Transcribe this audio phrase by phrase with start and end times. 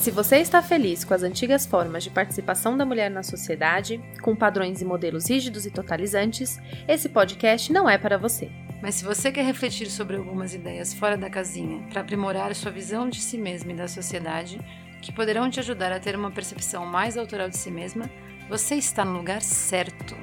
[0.00, 4.34] Se você está feliz com as antigas formas de participação da mulher na sociedade, com
[4.34, 6.58] padrões e modelos rígidos e totalizantes,
[6.88, 8.50] esse podcast não é para você.
[8.80, 13.10] Mas se você quer refletir sobre algumas ideias fora da casinha para aprimorar sua visão
[13.10, 14.58] de si mesma e da sociedade,
[15.02, 18.08] que poderão te ajudar a ter uma percepção mais autoral de si mesma,
[18.48, 20.16] você está no lugar certo.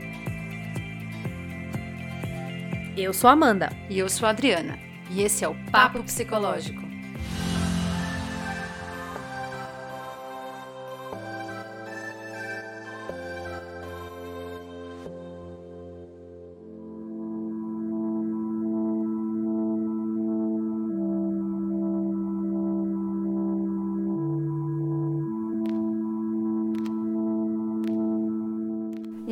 [2.97, 3.69] Eu sou Amanda.
[3.91, 4.79] E eu sou Adriana.
[5.11, 6.86] E esse é o Papo Psicológico.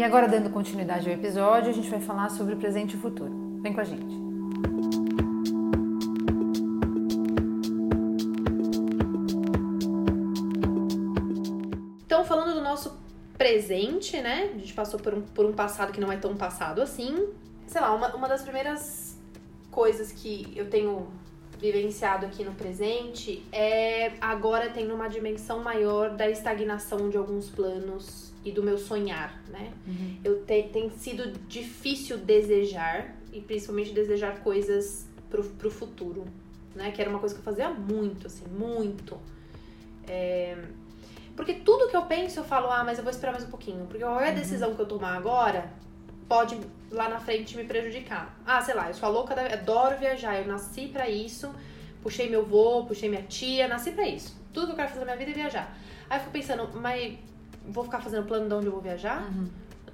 [0.06, 3.60] Agora, dando continuidade ao episódio, a gente vai falar sobre o presente e o futuro.
[3.62, 4.16] Vem com a gente.
[12.06, 12.96] Então, falando do nosso
[13.36, 14.52] presente, né?
[14.54, 17.28] A gente passou por um, por um passado que não é tão passado assim.
[17.66, 19.20] Sei lá, uma, uma das primeiras
[19.72, 21.08] coisas que eu tenho
[21.60, 28.35] vivenciado aqui no presente é agora tendo uma dimensão maior da estagnação de alguns planos
[28.46, 29.74] e do meu sonhar, né?
[29.88, 30.20] Uhum.
[30.24, 36.26] Eu te, tem sido difícil desejar e principalmente desejar coisas pro, pro futuro,
[36.76, 36.92] né?
[36.92, 39.20] Que era uma coisa que eu fazia muito, assim, muito.
[40.08, 40.56] É...
[41.36, 43.88] Porque tudo que eu penso eu falo, ah, mas eu vou esperar mais um pouquinho.
[43.88, 44.40] Porque qualquer uhum.
[44.40, 45.74] decisão que eu tomar agora
[46.30, 46.58] pode
[46.92, 48.40] lá na frente me prejudicar.
[48.46, 49.48] Ah, sei lá, eu sou a louca, da...
[49.48, 51.52] adoro viajar, eu nasci para isso,
[52.04, 54.40] puxei meu avô, puxei minha tia, nasci para isso.
[54.54, 55.76] Tudo que eu quero fazer na minha vida é viajar.
[56.08, 57.18] Aí eu fico pensando, mas
[57.70, 59.22] vou ficar fazendo plano de onde eu vou viajar?
[59.24, 59.48] Uhum.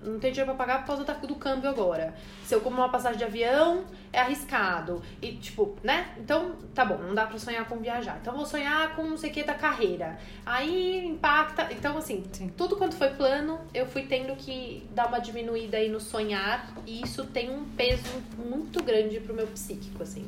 [0.04, 2.16] Não tem dinheiro pra pagar por causa do câmbio agora.
[2.44, 5.02] Se eu como uma passagem de avião, é arriscado.
[5.22, 6.16] E, tipo, né?
[6.18, 8.18] Então, tá bom, não dá pra sonhar com viajar.
[8.20, 10.18] Então, vou sonhar com não sei o que da carreira.
[10.44, 11.72] Aí impacta.
[11.72, 12.50] Então, assim, Sim.
[12.58, 16.74] tudo quanto foi plano, eu fui tendo que dar uma diminuída aí no sonhar.
[16.88, 18.10] E isso tem um peso
[18.44, 20.26] muito grande pro meu psíquico, assim.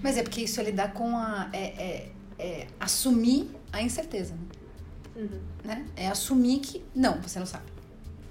[0.00, 1.48] Mas é porque isso é lidar com a.
[1.52, 4.34] É, é, é assumir a incerteza.
[4.34, 4.59] Né?
[5.20, 5.40] Uhum.
[5.64, 5.86] Né?
[5.96, 7.64] É assumir que não, você não sabe.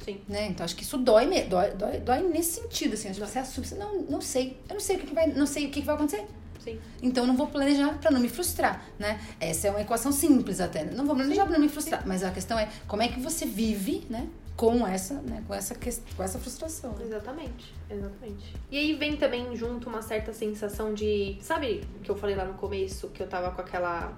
[0.03, 0.19] Sim.
[0.27, 0.47] Né?
[0.47, 3.09] Então acho que isso dói, dói, dói, dói nesse sentido, assim.
[3.09, 5.45] Acho que você assume, não, não sei, eu não sei o que, que vai, não
[5.45, 6.25] sei o que, que vai acontecer.
[6.63, 6.79] Sim.
[7.01, 9.19] Então não vou planejar para não me frustrar, né?
[9.39, 10.83] Essa é uma equação simples até.
[10.83, 12.07] Não vou planejar para não me frustrar, Sim.
[12.07, 14.27] mas a questão é como é que você vive, né?
[14.56, 15.41] Com essa, né?
[15.47, 16.91] Com essa, com essa frustração.
[16.91, 17.06] Né?
[17.06, 18.56] Exatamente, exatamente.
[18.69, 22.56] E aí vem também junto uma certa sensação de, sabe, que eu falei lá no
[22.56, 24.13] começo que eu tava com aquela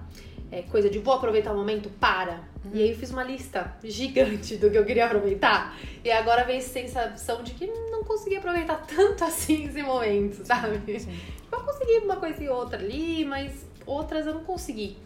[0.52, 2.40] é, coisa de vou aproveitar o momento, para.
[2.62, 2.72] Uhum.
[2.74, 5.74] E aí eu fiz uma lista gigante do que eu queria aproveitar.
[6.04, 11.00] E agora vem essa sensação de que não consegui aproveitar tanto assim esse momento, sabe?
[11.00, 11.18] Sim.
[11.50, 14.98] Eu consegui uma coisa e outra ali, mas outras eu não consegui.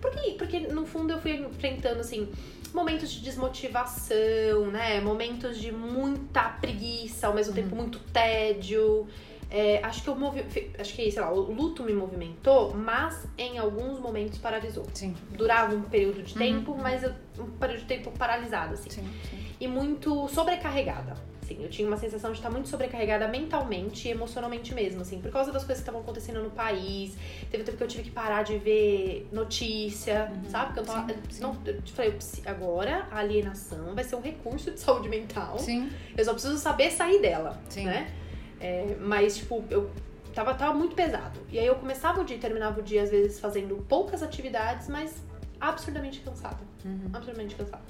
[0.00, 0.36] Por quê?
[0.38, 2.28] Porque no fundo eu fui enfrentando assim
[2.72, 5.00] momentos de desmotivação, né?
[5.00, 7.62] Momentos de muita preguiça, ao mesmo uhum.
[7.62, 9.06] tempo muito tédio.
[9.54, 10.42] É, acho que eu movi...
[10.78, 14.86] acho que, sei lá, o luto me movimentou, mas em alguns momentos paralisou.
[14.94, 15.14] Sim.
[15.32, 16.78] Durava um período de tempo, uhum.
[16.78, 17.04] mas
[17.38, 18.88] um período de tempo paralisado, assim.
[18.88, 19.46] Sim, sim.
[19.60, 21.14] E muito sobrecarregada.
[21.42, 25.30] Assim, eu tinha uma sensação de estar muito sobrecarregada mentalmente e emocionalmente mesmo, assim, por
[25.30, 27.14] causa das coisas que estavam acontecendo no país.
[27.50, 30.50] Teve tempo que eu tive que parar de ver notícia, uhum.
[30.50, 30.66] sabe?
[30.66, 31.12] Porque eu tava.
[31.28, 35.58] Sim, não, eu te falei, agora a alienação vai ser um recurso de saúde mental.
[35.58, 35.90] Sim.
[36.16, 37.60] Eu só preciso saber sair dela.
[37.68, 37.84] Sim.
[37.84, 38.21] Né?
[38.62, 39.90] É, mas, tipo, eu
[40.32, 41.40] tava, tava muito pesado.
[41.50, 45.16] E aí eu começava o dia, terminava o dia, às vezes, fazendo poucas atividades, mas
[45.60, 46.60] absurdamente cansada.
[46.84, 47.10] Uhum.
[47.12, 47.82] Absurdamente cansada.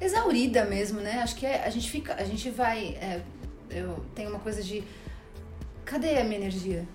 [0.00, 1.20] Exaurida mesmo, né?
[1.20, 2.96] Acho que é, a gente fica, a gente vai.
[3.00, 3.20] É,
[3.68, 4.82] eu tenho uma coisa de.
[5.84, 6.88] Cadê a minha energia?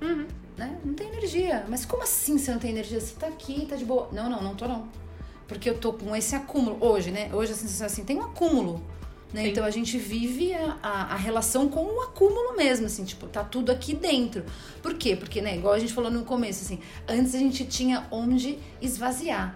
[0.00, 0.26] Uhum.
[0.56, 0.80] Né?
[0.84, 1.64] Não tem energia.
[1.68, 3.00] Mas como assim você não tem energia?
[3.00, 4.08] Você tá aqui, tá de boa.
[4.10, 4.88] Não, não, não tô não.
[5.46, 6.78] Porque eu tô com esse acúmulo.
[6.80, 7.30] Hoje, né?
[7.32, 8.82] Hoje a sensação é assim, tem um acúmulo
[9.32, 9.48] né?
[9.48, 13.44] Então a gente vive a, a, a, relação com o acúmulo mesmo, assim, tipo, tá
[13.44, 14.44] tudo aqui dentro.
[14.82, 15.16] Por quê?
[15.16, 19.54] Porque, né, igual a gente falou no começo, assim, antes a gente tinha onde esvaziar,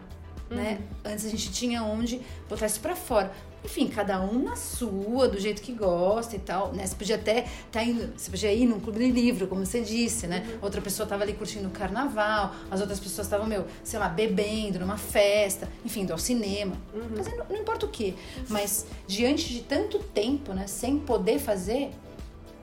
[0.51, 0.57] né?
[0.57, 0.57] uhum.
[0.57, 0.79] né?
[1.05, 3.33] Antes a gente tinha onde botar isso pra fora.
[3.65, 6.85] Enfim, cada um na sua, do jeito que gosta e tal, né?
[6.85, 10.27] Você podia até tá indo, você podia ir num clube de livro, como você disse,
[10.27, 10.45] né?
[10.47, 10.59] Uhum.
[10.63, 14.81] Outra pessoa tava ali curtindo o carnaval, as outras pessoas estavam, meu, sei lá, bebendo
[14.81, 16.77] numa festa, enfim, indo ao cinema.
[16.93, 17.11] Uhum.
[17.17, 18.17] Mas não, não importa o que.
[18.49, 21.93] Mas diante de tanto tempo, né, sem poder fazer,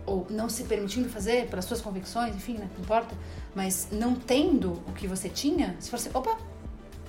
[0.06, 2.70] ou não se permitindo fazer pelas suas convicções, enfim, né?
[2.76, 3.16] Não importa.
[3.56, 6.38] Mas não tendo o que você tinha, você fala assim, opa,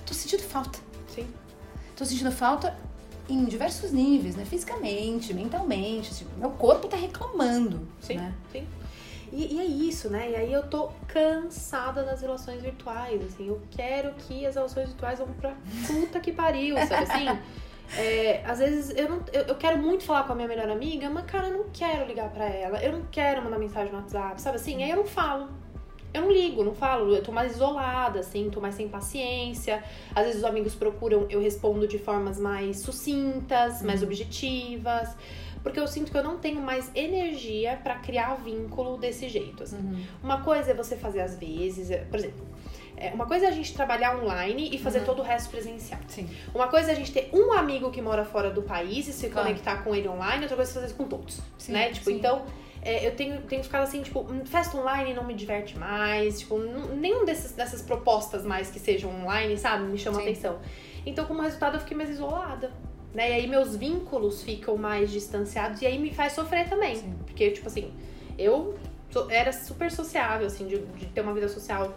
[0.05, 0.79] tô sentindo falta.
[1.13, 1.27] Sim.
[1.95, 2.75] Tô sentindo falta
[3.29, 4.45] em diversos níveis, né?
[4.45, 6.11] Fisicamente, mentalmente.
[6.11, 7.87] Assim, meu corpo tá reclamando.
[7.99, 8.33] Sim, né?
[8.51, 8.67] sim.
[9.31, 10.31] E, e, é isso, né?
[10.31, 13.47] E aí eu tô cansada das relações virtuais, assim.
[13.47, 15.55] Eu quero que as relações virtuais vão pra
[15.87, 17.39] puta que pariu, sabe assim?
[17.97, 21.09] É, às vezes eu, não, eu, eu, quero muito falar com a minha melhor amiga,
[21.09, 22.81] mas, cara, eu não quero ligar para ela.
[22.81, 24.81] Eu não quero mandar mensagem no WhatsApp, sabe assim?
[24.81, 25.49] Aí eu não falo.
[26.13, 27.15] Eu não ligo, não falo.
[27.15, 29.83] Eu tô mais isolada, assim, tô mais sem paciência.
[30.13, 34.07] Às vezes os amigos procuram, eu respondo de formas mais sucintas, mais uhum.
[34.07, 35.15] objetivas.
[35.63, 39.63] Porque eu sinto que eu não tenho mais energia para criar vínculo desse jeito.
[39.63, 39.77] Assim.
[39.77, 40.03] Uhum.
[40.23, 42.45] Uma coisa é você fazer às vezes, é, por exemplo,
[42.97, 45.05] é, uma coisa é a gente trabalhar online e fazer uhum.
[45.05, 45.99] todo o resto presencial.
[46.07, 46.29] Sim.
[46.53, 49.29] Uma coisa é a gente ter um amigo que mora fora do país e se
[49.29, 49.47] claro.
[49.47, 51.39] conectar com ele online, outra coisa é fazer isso com todos.
[51.57, 51.91] Sim, né?
[51.91, 52.17] Tipo, sim.
[52.17, 52.43] então.
[52.81, 57.25] É, eu tenho, tenho ficado assim, tipo, festa online não me diverte mais, tipo, nenhum
[57.25, 60.23] desses, dessas propostas mais que sejam online, sabe, me chama Sim.
[60.23, 60.59] atenção.
[61.05, 62.71] Então, como resultado, eu fiquei mais isolada.
[63.13, 63.29] Né?
[63.29, 66.95] E aí meus vínculos ficam mais distanciados e aí me faz sofrer também.
[66.95, 67.13] Sim.
[67.25, 67.93] Porque, tipo assim,
[68.37, 68.77] eu
[69.29, 71.93] era super sociável, assim, de, de ter uma vida social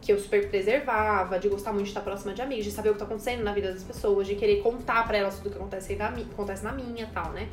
[0.00, 2.92] que eu super preservava, de gostar muito de estar próxima de amigos, de saber o
[2.94, 5.58] que tá acontecendo na vida das pessoas, de querer contar para elas tudo o que
[5.58, 7.48] acontece na, acontece na minha e tal, né?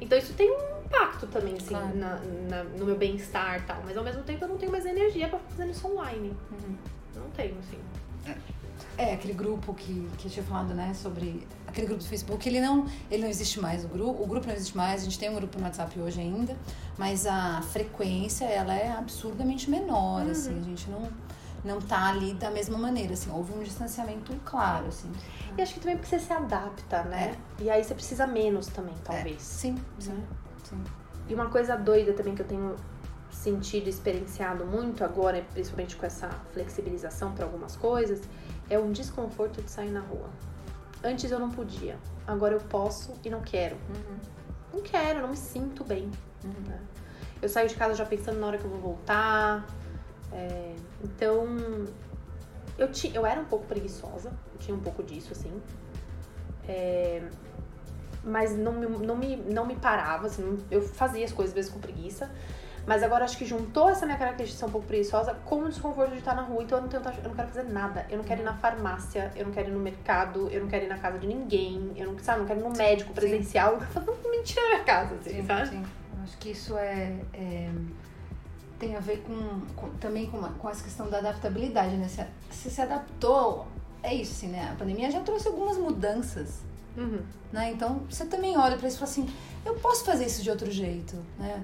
[0.00, 1.96] Então isso tem um impacto também, assim, claro.
[1.96, 3.82] na, na, no meu bem-estar e tal.
[3.84, 6.36] Mas ao mesmo tempo eu não tenho mais energia para fazer isso online.
[6.50, 6.76] Uhum.
[7.16, 7.78] Não tenho, assim.
[8.96, 12.60] É, aquele grupo que, que eu tinha falado, né, sobre aquele grupo do Facebook, ele
[12.60, 15.30] não, ele não existe mais, o grupo, o grupo não existe mais, a gente tem
[15.30, 16.56] um grupo no WhatsApp hoje ainda,
[16.96, 20.30] mas a frequência, ela é absurdamente menor, uhum.
[20.32, 21.08] assim, a gente não
[21.68, 25.12] não tá ali da mesma maneira, assim, houve um distanciamento claro, assim.
[25.56, 27.36] E acho que também porque você se adapta, né?
[27.60, 27.62] É.
[27.62, 29.04] E aí você precisa menos também, é.
[29.04, 29.36] talvez.
[29.36, 29.38] É.
[29.38, 30.24] Sim, sim, né?
[30.64, 30.82] sim.
[31.28, 32.74] E uma coisa doida também que eu tenho
[33.30, 38.22] sentido, experienciado muito agora, principalmente com essa flexibilização para algumas coisas,
[38.68, 40.28] é um desconforto de sair na rua.
[41.04, 43.76] Antes eu não podia, agora eu posso e não quero.
[43.76, 44.16] Uhum.
[44.72, 46.10] Não quero, não me sinto bem.
[46.42, 46.50] Uhum.
[46.66, 46.80] Né?
[47.40, 49.64] Eu saio de casa já pensando na hora que eu vou voltar,
[50.32, 51.46] é, então,
[52.76, 55.52] eu, ti, eu era um pouco preguiçosa, eu tinha um pouco disso, assim.
[56.66, 57.22] É,
[58.22, 61.70] mas não me, não, me, não me parava, assim, eu fazia as coisas às vezes
[61.70, 62.30] com preguiça.
[62.86, 66.18] Mas agora acho que juntou essa minha característica um pouco preguiçosa com o desconforto de
[66.18, 68.06] estar na rua, então eu não, tenho, eu não quero fazer nada.
[68.08, 70.86] Eu não quero ir na farmácia, eu não quero ir no mercado, eu não quero
[70.86, 73.74] ir na casa de ninguém, eu não, sabe, não quero ir no médico presencial.
[73.74, 75.68] Eu quero fazer mentira na minha casa, assim, sim, sabe?
[75.68, 75.82] Sim.
[76.16, 77.14] Eu acho que isso é...
[77.34, 77.70] é
[78.78, 82.08] tem a ver com, com também com, uma, com essa questão da adaptabilidade, né?
[82.08, 83.66] Se, se se adaptou,
[84.02, 84.70] é isso, assim, né?
[84.72, 86.60] A pandemia já trouxe algumas mudanças,
[86.96, 87.20] uhum.
[87.52, 87.72] né?
[87.72, 89.28] Então, você também olha para isso e fala assim,
[89.64, 91.62] eu posso fazer isso de outro jeito, né?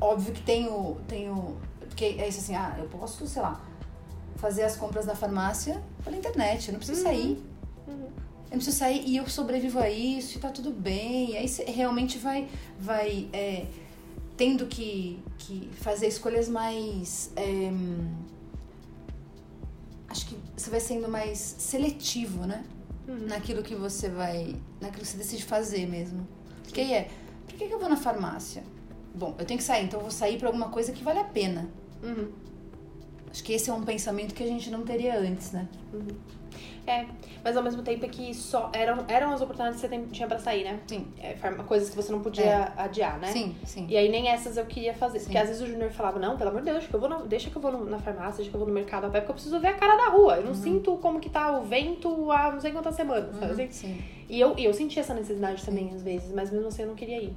[0.00, 3.60] Óbvio que tenho, tenho, porque é isso assim, ah, eu posso, sei lá,
[4.36, 7.06] fazer as compras na farmácia pela internet, eu não preciso uhum.
[7.06, 7.44] sair.
[7.86, 8.08] Uhum.
[8.50, 11.32] Eu não preciso sair e eu sobrevivo a isso e tá tudo bem.
[11.32, 12.48] E aí você realmente vai,
[12.78, 13.66] vai é,
[14.38, 17.30] tendo que, que fazer escolhas mais.
[17.36, 17.70] É,
[20.08, 22.64] acho que você vai sendo mais seletivo, né?
[23.06, 23.26] Uhum.
[23.26, 24.54] Naquilo que você vai.
[24.80, 26.26] Naquilo que você decide fazer mesmo.
[26.62, 27.10] Porque aí é.
[27.46, 28.62] Por que, que eu vou na farmácia?
[29.12, 31.24] Bom, eu tenho que sair, então eu vou sair para alguma coisa que vale a
[31.24, 31.68] pena.
[32.02, 32.30] Uhum.
[33.30, 35.68] Acho que esse é um pensamento que a gente não teria antes, né?
[35.92, 36.06] Uhum.
[36.88, 37.06] É,
[37.44, 40.38] mas ao mesmo tempo é que só eram, eram as oportunidades que você tinha pra
[40.38, 40.80] sair, né?
[40.86, 41.06] Sim.
[41.20, 41.34] É,
[41.66, 42.72] coisas que você não podia é.
[42.76, 43.30] adiar, né?
[43.30, 43.86] Sim, sim.
[43.88, 45.18] E aí nem essas eu queria fazer.
[45.18, 45.26] Sim.
[45.26, 47.08] Porque às vezes o Júnior falava, não, pelo amor de Deus, deixa que eu vou,
[47.08, 49.10] no, deixa que eu vou no, na farmácia, deixa que eu vou no mercado a
[49.10, 50.36] pé, porque eu preciso ver a cara da rua.
[50.36, 50.54] Eu não uhum.
[50.54, 53.68] sinto como que tá o vento há não sei quantas semanas, uhum, sabe?
[53.70, 54.02] Sim.
[54.28, 57.22] E eu, eu senti essa necessidade também, às vezes, mas mesmo assim eu não queria
[57.22, 57.34] ir.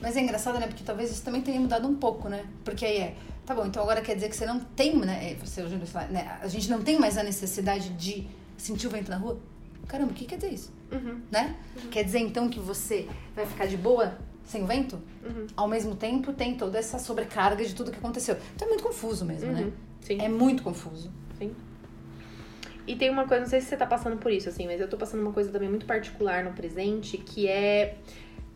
[0.00, 0.66] Mas é engraçado, né?
[0.66, 2.44] Porque talvez isso também tenha mudado um pouco, né?
[2.62, 3.14] Porque aí é,
[3.46, 5.30] tá bom, então agora quer dizer que você não tem, né?
[5.30, 6.38] É, você, o Júnior, né?
[6.42, 8.26] A gente não tem mais a necessidade de
[8.56, 9.38] sentir o vento na rua?
[9.86, 10.72] Caramba, o que quer dizer isso?
[10.90, 11.20] Uhum.
[11.30, 11.56] Né?
[11.76, 11.90] Uhum.
[11.90, 15.00] Quer dizer então que você vai ficar de boa sem o vento?
[15.24, 15.46] Uhum.
[15.56, 18.36] Ao mesmo tempo tem toda essa sobrecarga de tudo que aconteceu.
[18.54, 19.62] Então é muito confuso mesmo, né?
[19.62, 19.72] Uhum.
[20.00, 20.20] Sim.
[20.20, 21.10] É muito confuso.
[21.38, 21.54] Sim.
[22.86, 24.88] E tem uma coisa, não sei se você tá passando por isso, assim, mas eu
[24.88, 27.96] tô passando uma coisa também muito particular no presente, que é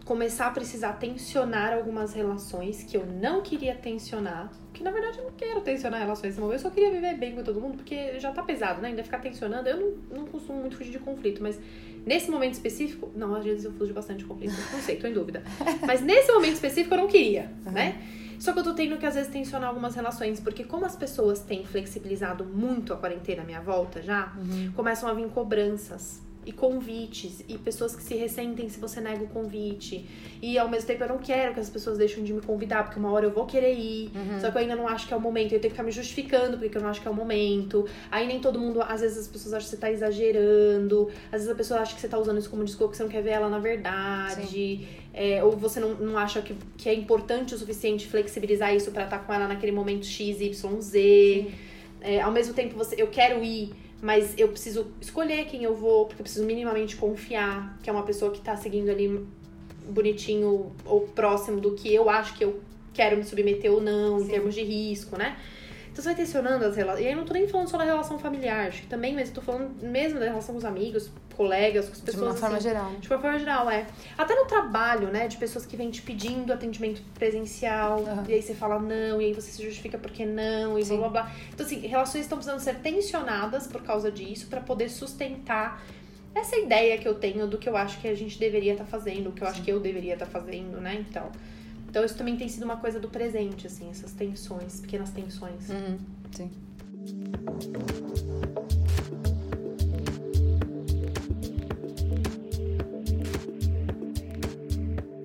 [0.09, 4.51] começar a precisar tensionar algumas relações que eu não queria tensionar.
[4.73, 7.35] Que na verdade eu não quero tensionar relações nesse momento, eu só queria viver bem
[7.35, 8.89] com todo mundo, porque já tá pesado, né?
[8.89, 9.69] Ainda ficar tensionando.
[9.69, 11.61] Eu não, não costumo muito fugir de conflito, mas
[12.07, 13.13] nesse momento específico.
[13.15, 15.43] Não, às vezes eu fujo bastante de conflito, não sei, tô em dúvida.
[15.87, 17.73] Mas nesse momento específico eu não queria, uhum.
[17.73, 18.03] né?
[18.39, 21.41] Só que eu tô tendo que às vezes tensionar algumas relações, porque como as pessoas
[21.41, 24.73] têm flexibilizado muito a quarentena à minha volta já, uhum.
[24.75, 29.27] começam a vir cobranças e convites e pessoas que se ressentem se você nega o
[29.29, 30.07] convite.
[30.41, 32.99] E ao mesmo tempo eu não quero que as pessoas deixem de me convidar, porque
[32.99, 34.41] uma hora eu vou querer ir, Uhum.
[34.41, 35.53] só que eu ainda não acho que é o momento.
[35.53, 37.87] Eu tenho que ficar me justificando porque eu não acho que é o momento.
[38.11, 41.49] Aí nem todo mundo, às vezes as pessoas acham que você tá exagerando, às vezes
[41.49, 43.31] a pessoa acha que você tá usando isso como desculpa, que você não quer ver
[43.31, 44.87] ela na verdade.
[45.13, 49.05] É, ou você não, não acha que, que é importante o suficiente flexibilizar isso pra
[49.05, 51.47] estar com ela naquele momento X, Y, Z.
[52.01, 56.07] É, ao mesmo tempo, você, eu quero ir, mas eu preciso escolher quem eu vou,
[56.07, 59.27] porque eu preciso minimamente confiar que é uma pessoa que tá seguindo ali
[59.89, 62.61] bonitinho ou próximo do que eu acho que eu
[62.95, 64.31] quero me submeter ou não, em Sim.
[64.31, 65.37] termos de risco, né?
[65.99, 67.03] Então você vai tensionando as relações.
[67.03, 69.31] E aí eu não tô nem falando só da relação familiar, acho que também, mas
[69.31, 72.25] eu tô falando mesmo da relação com os amigos, colegas, com as De pessoas.
[72.25, 72.93] uma forma assim, geral.
[73.01, 73.85] de uma forma geral, é.
[74.17, 75.27] Até no trabalho, né?
[75.27, 78.05] De pessoas que vêm te pedindo atendimento presencial.
[78.07, 78.25] Aham.
[78.29, 80.99] E aí você fala não, e aí você se justifica porque não, e Sim.
[80.99, 81.33] blá blá blá.
[81.53, 85.83] Então, assim, relações estão precisando ser tensionadas por causa disso, pra poder sustentar
[86.33, 89.31] essa ideia que eu tenho do que eu acho que a gente deveria estar fazendo,
[89.31, 90.95] o que eu acho que eu deveria estar fazendo, né?
[91.11, 91.29] Então.
[91.89, 95.69] Então isso também tem sido uma coisa do presente, assim, essas tensões, pequenas tensões.
[95.71, 95.99] Uhum,
[96.31, 96.51] sim.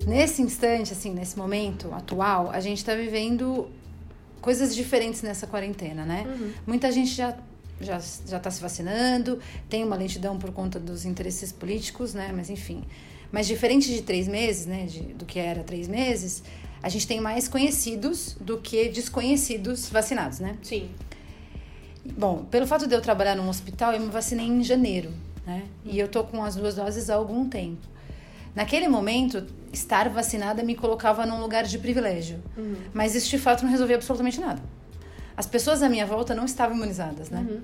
[0.06, 3.70] Nesse instante, assim, nesse momento atual, a gente tá vivendo
[4.40, 6.24] coisas diferentes nessa quarentena, né?
[6.26, 6.52] Uhum.
[6.66, 7.36] Muita gente já
[7.80, 12.32] já já está se vacinando, tem uma lentidão por conta dos interesses políticos, né?
[12.34, 12.84] Mas enfim,
[13.34, 14.86] mas diferente de três meses, né?
[14.86, 16.42] de- do que era três meses,
[16.80, 20.56] a gente tem mais conhecidos do que desconhecidos vacinados, né?
[20.62, 20.88] Sim.
[22.16, 25.10] Bom, pelo fato de eu trabalhar num hospital, eu me vacinei em janeiro,
[25.44, 25.64] né?
[25.84, 27.84] E eu tô com as duas doses há algum tempo.
[28.54, 32.40] Naquele momento, estar vacinada me colocava num lugar de privilégio.
[32.56, 32.76] Uhum.
[32.92, 34.62] Mas isso de fato não resolvia absolutamente nada.
[35.36, 37.44] As pessoas à minha volta não estavam imunizadas, né?
[37.50, 37.62] Uhum.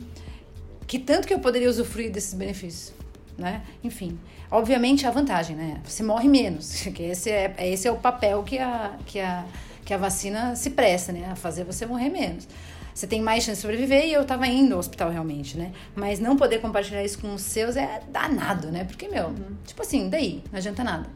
[0.86, 2.92] Que tanto que eu poderia usufruir desses benefícios,
[3.40, 3.62] né?
[3.82, 4.18] Enfim,
[4.50, 5.80] obviamente a vantagem, né?
[5.84, 9.44] Você morre menos, que esse é, esse é o papel que a, que, a,
[9.84, 11.28] que a vacina se presta, né?
[11.30, 12.46] A fazer você morrer menos.
[12.94, 15.72] Você tem mais chance de sobreviver e eu tava indo ao hospital realmente, né?
[15.94, 18.84] Mas não poder compartilhar isso com os seus é danado, né?
[18.84, 19.34] Porque, meu,
[19.66, 21.08] tipo assim, daí, não adianta nada.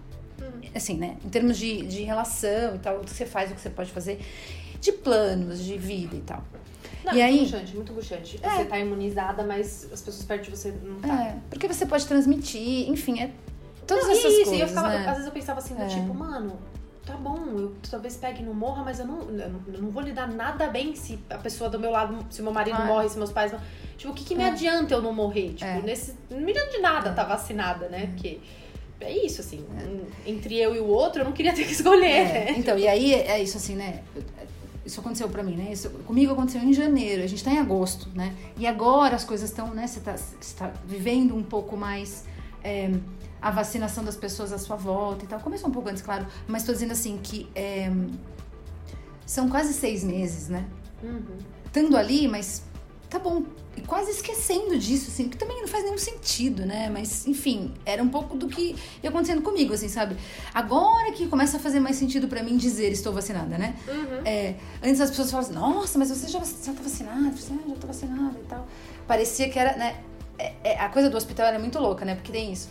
[0.75, 1.17] Assim, né?
[1.25, 3.91] Em termos de, de relação e tal, o que você faz, o que você pode
[3.91, 4.19] fazer,
[4.81, 6.43] de planos, de vida e tal.
[7.05, 8.39] Não, E muito aí- angustiante, muito angustiante.
[8.43, 11.23] Você tá imunizada, mas as pessoas perto de você não tá.
[11.23, 13.31] É, porque você pode transmitir, enfim, é
[13.87, 14.99] todas Não, essas isso, coisas, eu ficava, né?
[15.07, 15.87] às vezes eu pensava assim, do É.
[15.87, 16.59] tipo, mano,
[17.05, 20.27] tá bom, eu talvez pegue e não morra, mas eu não, eu não, vou lidar
[20.27, 22.87] nada bem se a pessoa do meu lado, se meu marido Ah.
[22.87, 23.53] morre, se meus pais.
[23.99, 24.47] Tipo, o que, que me É.
[24.49, 25.51] adianta eu não morrer?
[25.51, 25.83] Tipo, É.
[25.83, 26.15] nesse.
[26.31, 28.07] Não me adianta de nada estar tá vacinada, né?
[28.07, 28.41] Porque
[29.01, 29.63] é isso, assim.
[30.27, 32.55] Entre eu e o outro, eu não queria ter que escolher, É, né?
[32.57, 34.03] Então, e aí é isso assim, né?
[34.85, 35.73] Isso aconteceu pra mim, né?
[35.73, 38.35] Isso comigo aconteceu em janeiro, a gente tá em agosto, né?
[38.57, 39.87] E agora as coisas estão, né?
[39.87, 40.15] Você tá,
[40.59, 42.25] tá vivendo um pouco mais
[42.63, 42.91] é,
[43.41, 45.41] a vacinação das pessoas à sua volta e tal.
[45.41, 47.91] Começou um pouco antes, claro, mas tô dizendo assim que é,
[49.27, 50.65] são quase seis meses, né?
[51.03, 51.39] Uhum.
[51.67, 52.63] estando ali, mas
[53.15, 53.45] tá bom.
[53.77, 56.91] E quase esquecendo disso, assim, que também não faz nenhum sentido, né?
[56.93, 60.17] Mas, enfim, era um pouco do que ia acontecendo comigo, assim, sabe?
[60.53, 63.77] Agora que começa a fazer mais sentido pra mim dizer estou vacinada, né?
[63.87, 64.23] Uhum.
[64.25, 67.21] É, antes as pessoas falavam assim, nossa, mas você já, já tá vacinada?
[67.29, 68.67] Ah, já tô vacinada e tal.
[69.07, 70.03] Parecia que era, né?
[70.39, 72.15] é- é- a coisa do hospital era muito louca, né?
[72.15, 72.69] Porque tem isso.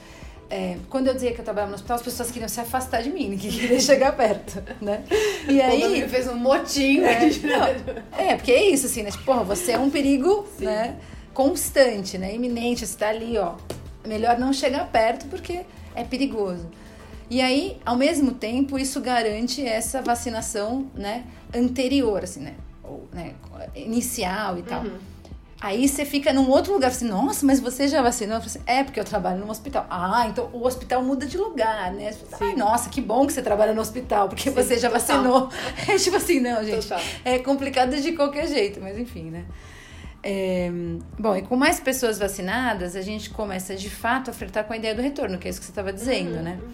[0.54, 3.10] É, quando eu dizia que eu trabalhava no hospital, as pessoas queriam se afastar de
[3.10, 5.04] mim, ninguém queria chegar perto, né?
[5.50, 5.82] E Quando aí...
[5.82, 7.26] ele fez um motim, né?
[7.26, 7.30] É,
[8.16, 9.10] É, porque é isso, assim, né?
[9.10, 10.98] Tipo, porra, você é um perigo, né?
[11.34, 12.36] Constante, né?
[12.36, 13.56] Iminente, você tá ali, ó.
[14.06, 15.62] Melhor não chegar perto porque
[15.96, 16.70] é perigoso.
[17.32, 21.24] E aí, ao mesmo tempo, isso garante essa vacinação, né?
[21.52, 22.54] Anterior, assim, né?
[22.84, 23.34] Ou, né?
[23.76, 24.84] Inicial e tal.
[24.84, 25.13] Uhum.
[25.64, 28.36] Aí você fica num outro lugar, assim, nossa, mas você já vacinou?
[28.36, 29.86] Assim, é, porque eu trabalho num hospital.
[29.90, 32.14] Ah, então o hospital muda de lugar, né?
[32.42, 35.00] Ai, nossa, que bom que você trabalha no hospital, porque Sim, você já total.
[35.24, 35.50] vacinou.
[35.88, 36.86] É tipo assim, não, gente.
[36.86, 37.00] Total.
[37.24, 39.46] É complicado de qualquer jeito, mas enfim, né?
[40.22, 40.70] É,
[41.18, 44.76] bom, e com mais pessoas vacinadas, a gente começa de fato a flertar com a
[44.78, 46.60] ideia do retorno, que é isso que você estava dizendo, Uhum, né?
[46.62, 46.70] uhum.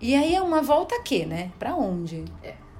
[0.00, 1.50] E aí é uma volta a quê, né?
[1.58, 2.24] Pra onde?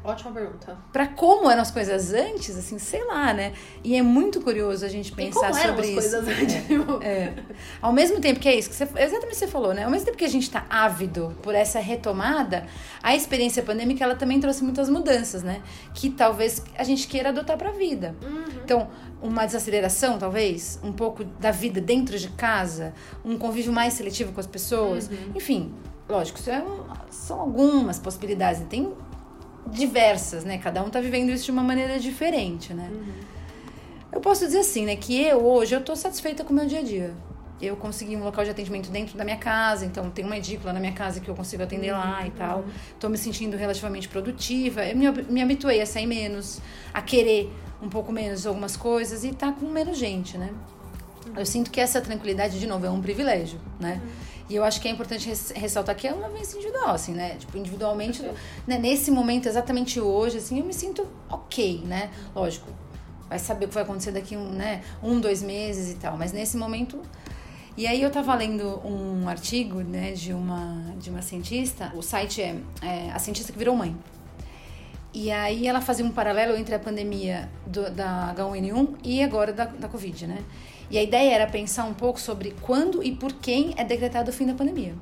[0.04, 0.76] Ótima pergunta.
[0.92, 3.54] Pra como eram as coisas antes, assim, sei lá, né?
[3.82, 5.94] E é muito curioso a gente E pensar como eram sobre as isso.
[6.20, 6.66] coisas antes?
[6.66, 7.02] tipo?
[7.02, 7.32] É.
[7.80, 9.84] Ao mesmo tempo que é isso, que você, exatamente que você falou, né?
[9.84, 12.66] Ao mesmo tempo que a gente tá ávido por essa retomada,
[13.02, 15.62] a experiência pandêmica ela também trouxe muitas mudanças, né?
[15.94, 18.14] Que talvez a gente queira adotar pra vida.
[18.22, 18.44] Uhum.
[18.62, 18.88] Então,
[19.22, 22.92] uma desaceleração, talvez, um pouco da vida dentro de casa,
[23.24, 25.72] um convívio mais seletivo com as pessoas, enfim,
[26.06, 28.92] lógico, isso é um- são algumas possibilidades, e tem
[29.66, 30.58] diversas, né?
[30.58, 32.90] Cada um tá vivendo isso de uma maneira diferente, né?
[34.12, 36.78] Eu posso dizer assim, né, que eu hoje eu tô satisfeita com o meu dia
[36.78, 37.14] a dia.
[37.60, 40.78] eu consegui um local de atendimento dentro da minha casa, então tem uma edícula na
[40.78, 41.98] minha casa que eu consigo atender uhum.
[41.98, 42.64] lá e tal.
[43.00, 44.84] Tô me sentindo relativamente produtiva.
[44.84, 46.60] Eu me, me habituei a sair menos,
[46.92, 47.50] a querer
[47.82, 50.50] um pouco menos algumas coisas e tá com menos gente, né?
[51.36, 54.00] Eu sinto que essa tranquilidade, de novo, é um privilégio, né?
[54.02, 54.33] Uhum.
[54.48, 57.36] E eu acho que é importante ressaltar que é uma vez individual, assim, né?
[57.36, 58.22] Tipo, individualmente,
[58.66, 58.78] né?
[58.78, 62.10] nesse momento, exatamente hoje, assim, eu me sinto ok, né?
[62.34, 62.68] Lógico,
[63.28, 64.82] vai saber o que vai acontecer daqui um, né?
[65.02, 66.16] um, dois meses e tal.
[66.16, 67.00] Mas nesse momento.
[67.76, 71.92] E aí eu tava lendo um artigo, né, de uma, de uma cientista.
[71.96, 73.96] O site é, é A Cientista que Virou Mãe.
[75.14, 79.64] E aí ela fazia um paralelo entre a pandemia do, da H1N1 e agora da,
[79.66, 80.38] da Covid, né?
[80.90, 84.34] E a ideia era pensar um pouco sobre quando e por quem é decretado o
[84.34, 84.94] fim da pandemia.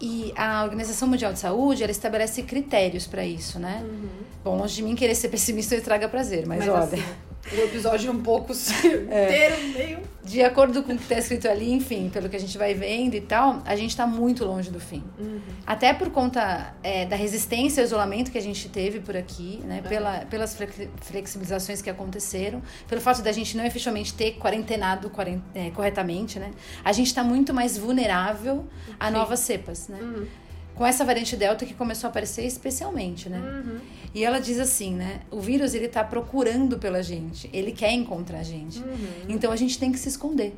[0.00, 3.80] E a Organização Mundial de Saúde, ela estabelece critérios para isso, né?
[3.84, 4.08] Uhum.
[4.42, 6.78] Bom, longe de mim querer ser pessimista e traga prazer, mas, mas olha...
[6.80, 7.04] Assim,
[7.50, 9.24] o episódio é um pouco é.
[9.24, 10.12] inteiro, meio.
[10.24, 13.14] De acordo com o que está escrito ali, enfim, pelo que a gente vai vendo
[13.14, 15.02] e tal, a gente está muito longe do fim.
[15.18, 15.40] Uhum.
[15.66, 19.80] Até por conta é, da resistência ao isolamento que a gente teve por aqui, né?
[19.82, 19.88] Uhum.
[19.88, 20.56] Pela, pelas
[21.00, 26.52] flexibilizações que aconteceram, pelo fato da gente não efetivamente ter quarentenado quarent, é, corretamente, né?
[26.84, 28.64] A gente está muito mais vulnerável
[29.00, 29.12] a Sim.
[29.12, 29.98] novas cepas, né?
[30.00, 30.41] Uhum
[30.74, 33.38] com essa variante Delta que começou a aparecer especialmente, né?
[33.38, 33.78] Uhum.
[34.14, 35.20] E ela diz assim, né?
[35.30, 37.48] O vírus, ele tá procurando pela gente.
[37.52, 38.78] Ele quer encontrar a gente.
[38.78, 39.24] Uhum.
[39.28, 40.54] Então, a gente tem que se esconder.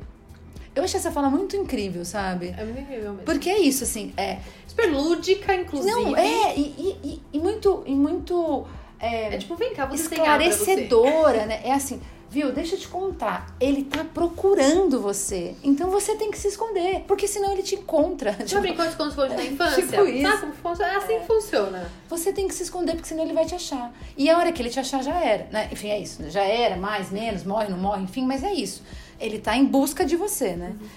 [0.75, 2.53] Eu achei essa fala muito incrível, sabe?
[2.57, 3.25] É muito incrível mesmo.
[3.25, 4.39] Porque é isso, assim, é...
[4.67, 5.89] Super lúdica, inclusive.
[5.89, 7.83] Não, é, e, e, e muito...
[7.85, 8.67] E muito
[8.99, 11.61] é, é tipo, vem cá, você esclarecedora, né?
[11.63, 12.51] É assim, Viu?
[12.51, 13.55] Deixa eu te contar.
[13.59, 15.55] Ele tá procurando você.
[15.63, 17.03] Então você tem que se esconder.
[17.07, 18.33] Porque senão ele te encontra.
[18.33, 19.83] Já tipo, brincou de esconde na infância?
[19.83, 20.21] Tipo isso.
[20.21, 20.91] Sabe como funciona?
[20.91, 21.19] É assim é.
[21.19, 21.91] que funciona.
[22.09, 23.93] Você tem que se esconder, porque senão ele vai te achar.
[24.17, 25.47] E a hora que ele te achar, já era.
[25.51, 25.69] Né?
[25.71, 26.29] Enfim, é isso.
[26.29, 28.83] Já era, mais, menos, morre, não morre, enfim, mas é isso.
[29.19, 30.75] Ele tá em busca de você, né?
[30.79, 30.87] Uhum.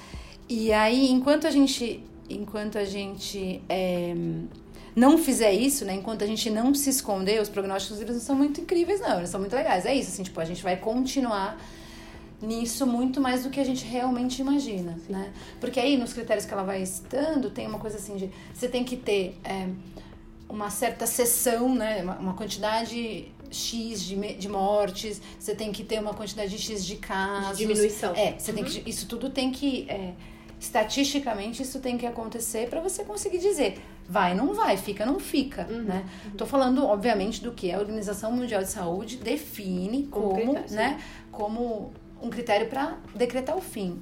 [0.48, 2.02] E aí, enquanto a gente.
[2.28, 3.62] Enquanto a gente.
[3.68, 4.14] É,
[4.98, 8.36] não fizer isso, né, enquanto a gente não se esconder, os prognósticos eles não são
[8.36, 9.86] muito incríveis, não, eles são muito legais.
[9.86, 11.58] É isso, assim, tipo, a gente vai continuar
[12.40, 15.12] nisso muito mais do que a gente realmente imagina, Sim.
[15.12, 15.32] né?
[15.60, 18.30] Porque aí, nos critérios que ela vai estando, tem uma coisa assim de...
[18.54, 19.68] Você tem que ter é,
[20.48, 22.02] uma certa sessão, né?
[22.02, 26.84] Uma, uma quantidade X de, de mortes, você tem que ter uma quantidade de X
[26.84, 27.58] de casos.
[27.58, 28.14] De diminuição.
[28.14, 28.56] É, você uhum.
[28.56, 28.90] tem que...
[28.90, 29.86] Isso tudo tem que...
[29.88, 30.12] É,
[30.60, 35.66] estatisticamente isso tem que acontecer para você conseguir dizer vai, não vai, fica, não fica,
[35.68, 36.04] uhum, né?
[36.24, 36.30] Uhum.
[36.30, 40.98] Tô falando, obviamente, do que a Organização Mundial de Saúde define como, como né,
[41.30, 41.92] como
[42.22, 44.00] um critério para decretar o fim.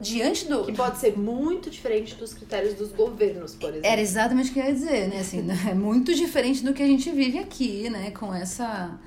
[0.00, 0.64] Diante do.
[0.64, 3.86] Que pode ser muito diferente dos critérios dos governos, por exemplo.
[3.86, 5.20] Era exatamente o que eu ia dizer, né?
[5.20, 8.10] Assim, é muito diferente do que a gente vive aqui, né?
[8.12, 8.98] Com essa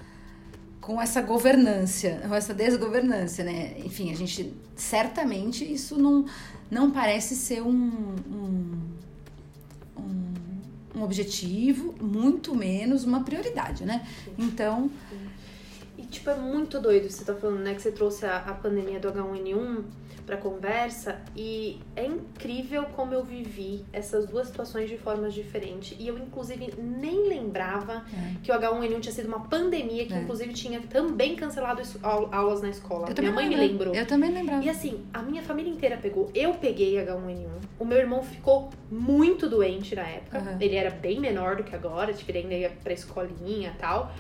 [0.86, 3.74] com essa governância, com essa desgovernância, né?
[3.86, 6.26] Enfim, a gente certamente isso não,
[6.70, 8.82] não parece ser um, um,
[9.98, 10.34] um,
[10.96, 14.06] um objetivo, muito menos uma prioridade, né?
[14.38, 14.92] Então.
[15.98, 17.74] E tipo, é muito doido você tá falando, né?
[17.74, 19.84] Que você trouxe a, a pandemia do H1N1
[20.26, 26.08] para conversa e é incrível como eu vivi essas duas situações de formas diferentes e
[26.08, 28.36] eu inclusive nem lembrava é.
[28.42, 30.18] que o H1N1 tinha sido uma pandemia que é.
[30.18, 33.10] inclusive tinha também cancelado aulas na escola.
[33.10, 33.94] Eu minha mãe me lembrou.
[33.94, 34.64] Eu também lembrava.
[34.64, 36.30] E assim, a minha família inteira pegou.
[36.34, 37.48] Eu peguei H1N1.
[37.80, 40.40] O meu irmão ficou muito doente na época.
[40.40, 40.58] Uhum.
[40.60, 44.12] Ele era bem menor do que agora, tipo, ele ainda ia pra escolinha e tal.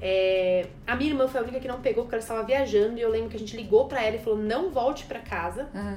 [0.00, 3.02] É, a minha irmã foi a única que não pegou porque ela estava viajando e
[3.02, 5.68] eu lembro que a gente ligou para ela e falou: não volte para casa.
[5.74, 5.96] Uhum.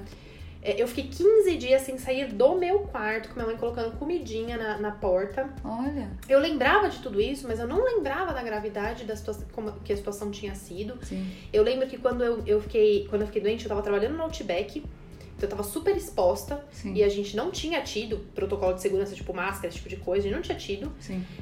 [0.63, 4.57] É, eu fiquei 15 dias sem sair do meu quarto, com minha mãe colocando comidinha
[4.57, 5.49] na, na porta.
[5.63, 6.09] Olha.
[6.27, 9.91] Eu lembrava de tudo isso, mas eu não lembrava da gravidade da situação, como que
[9.91, 10.97] a situação tinha sido.
[11.03, 11.29] Sim.
[11.51, 14.23] Eu lembro que quando eu, eu fiquei, quando eu fiquei doente, eu tava trabalhando no
[14.23, 14.83] Outback.
[15.43, 16.93] Então eu tava super exposta Sim.
[16.93, 20.21] e a gente não tinha tido protocolo de segurança, tipo máscara, esse tipo de coisa,
[20.21, 20.91] a gente não tinha tido.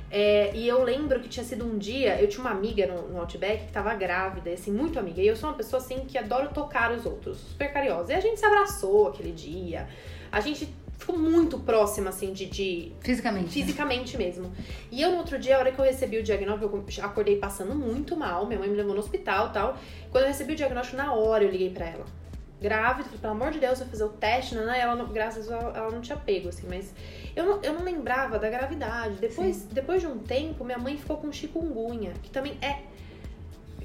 [0.10, 3.20] É, e eu lembro que tinha sido um dia, eu tinha uma amiga no, no
[3.20, 5.22] Outback que tava grávida, e assim, muito amiga.
[5.22, 8.12] E eu sou uma pessoa assim que adoro tocar os outros, super carinhosa.
[8.12, 9.88] E a gente se abraçou aquele dia.
[10.32, 12.48] A gente ficou muito próxima, assim, de.
[12.48, 13.46] de fisicamente.
[13.46, 13.52] Né?
[13.52, 14.26] Fisicamente né?
[14.26, 14.52] mesmo.
[14.92, 17.76] E eu, no outro dia, a hora que eu recebi o diagnóstico, eu acordei passando
[17.76, 18.48] muito mal.
[18.48, 19.78] Minha mãe me levou no hospital e tal.
[20.10, 22.06] Quando eu recebi o diagnóstico, na hora eu liguei pra ela
[22.62, 24.80] grávida, falei, pelo amor de Deus, vai fazer o teste, né?
[24.80, 26.94] Ela não, graças a ela, ela não tinha pego, assim, mas
[27.36, 29.16] eu não, eu não lembrava da gravidade.
[29.16, 32.84] Depois, depois de um tempo, minha mãe ficou com chikungunya, que também é.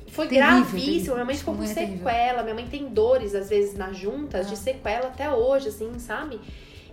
[0.09, 1.15] Foi terrível, gravíssimo, terrível.
[1.15, 4.51] minha mãe ficou com sequela, minha mãe tem dores, às vezes, nas juntas, ah.
[4.51, 6.41] de sequela até hoje, assim, sabe?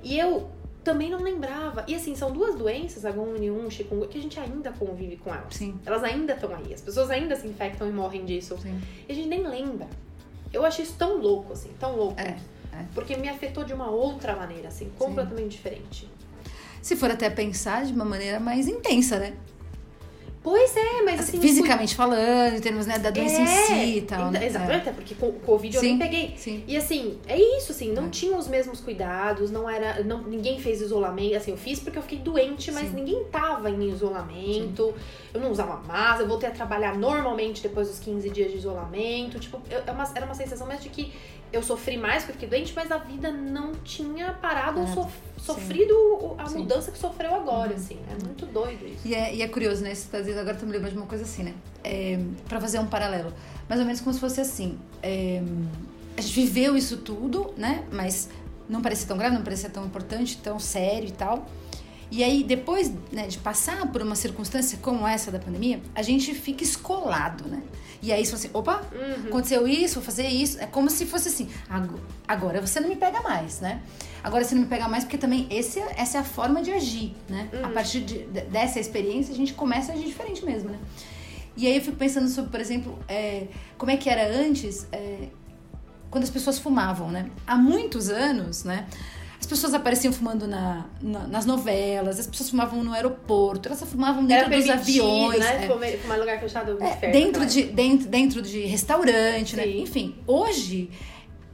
[0.02, 0.50] E eu
[0.84, 1.84] também não lembrava.
[1.88, 5.56] E assim, são duas doenças, H1N1, chikungunya, que a gente ainda convive com elas.
[5.56, 5.80] Sim.
[5.86, 8.58] Elas ainda estão aí, as pessoas ainda se infectam e morrem disso.
[8.62, 8.82] Sim.
[9.08, 9.88] E a gente nem lembra.
[10.54, 12.22] Eu achei isso tão louco, assim, tão louco.
[12.22, 12.38] É,
[12.72, 12.86] é.
[12.94, 16.10] Porque me afetou de uma outra maneira, assim, completamente diferente.
[16.82, 19.34] Se for até pensar de uma maneira mais intensa, né?
[20.44, 21.42] Pois é, mas Assim, assim.
[21.42, 24.20] fisicamente falando, em termos né, da doença em si e tal.
[24.28, 24.46] então, né?
[24.46, 26.34] Exatamente, até porque com o Covid eu Sim, nem peguei.
[26.36, 26.64] Sim.
[26.68, 28.10] E assim, é isso, assim, não É.
[28.10, 30.04] tinha os mesmos cuidados, não era.
[30.04, 31.36] Não, ninguém fez isolamento.
[31.38, 32.96] Assim, eu fiz porque eu fiquei doente, mas Sim.
[32.96, 34.94] ninguém tava em isolamento.
[35.34, 39.40] Eu não usava máscara, eu voltei a trabalhar normalmente depois dos 15 dias de isolamento.
[39.40, 41.12] Tipo, eu- é uma- era uma sensação mais de que
[41.52, 44.94] eu sofri mais porque eu fiquei doente, mas a vida não tinha parado ou É,
[44.94, 45.94] sof- sofrido
[46.38, 46.46] a.
[46.48, 46.60] Uhum.
[46.60, 48.00] mudança que sofreu agora, assim.
[48.10, 49.08] É muito doido isso.
[49.08, 49.94] E é, e é curioso, né?
[49.94, 51.54] Você tá dizendo, agora tu me lembrando de uma coisa assim, né?
[51.84, 53.34] É, pra fazer um paralelo.
[53.68, 54.78] Mais ou menos como se fosse assim.
[55.02, 55.42] é,
[56.16, 57.84] a gente viveu isso tudo, né?
[57.92, 58.30] Mas
[58.70, 61.48] não parecia tão grave, não parecia tão importante, tão sério e tal.
[62.16, 66.32] E aí, depois né, de passar por uma circunstância como essa da pandemia, a gente
[66.36, 67.64] fica escolado, né?
[68.04, 69.28] E aí, você fala assim, opa, Uhum.
[69.30, 70.60] aconteceu isso, vou fazer isso.
[70.62, 71.90] É como se fosse assim, "Ag-
[72.28, 73.82] agora você não me pega mais, né?
[74.24, 77.16] Agora você não me pega mais porque também esse, essa é a forma de agir,
[77.28, 77.50] né?
[77.64, 78.20] A partir de-
[78.58, 80.78] dessa experiência, a gente começa a agir diferente mesmo, né?
[81.58, 85.30] E aí eu fico pensando sobre, por exemplo, é, como é que era antes, é,
[86.12, 87.32] quando as pessoas fumavam, né?
[87.48, 88.86] Há muitos anos, né?
[89.44, 94.26] As pessoas apareciam fumando na, na- nas novelas, as pessoas fumavam no aeroporto, elas fumavam
[94.26, 95.38] dentro dos aviões.
[95.38, 95.66] né?
[95.66, 95.98] é.
[95.98, 99.64] Fumar, lugar fechado É, inferno, dentro, naquela de, dentro, dentro de restaurante, né?
[99.64, 99.82] Sim.
[99.82, 100.90] Enfim, hoje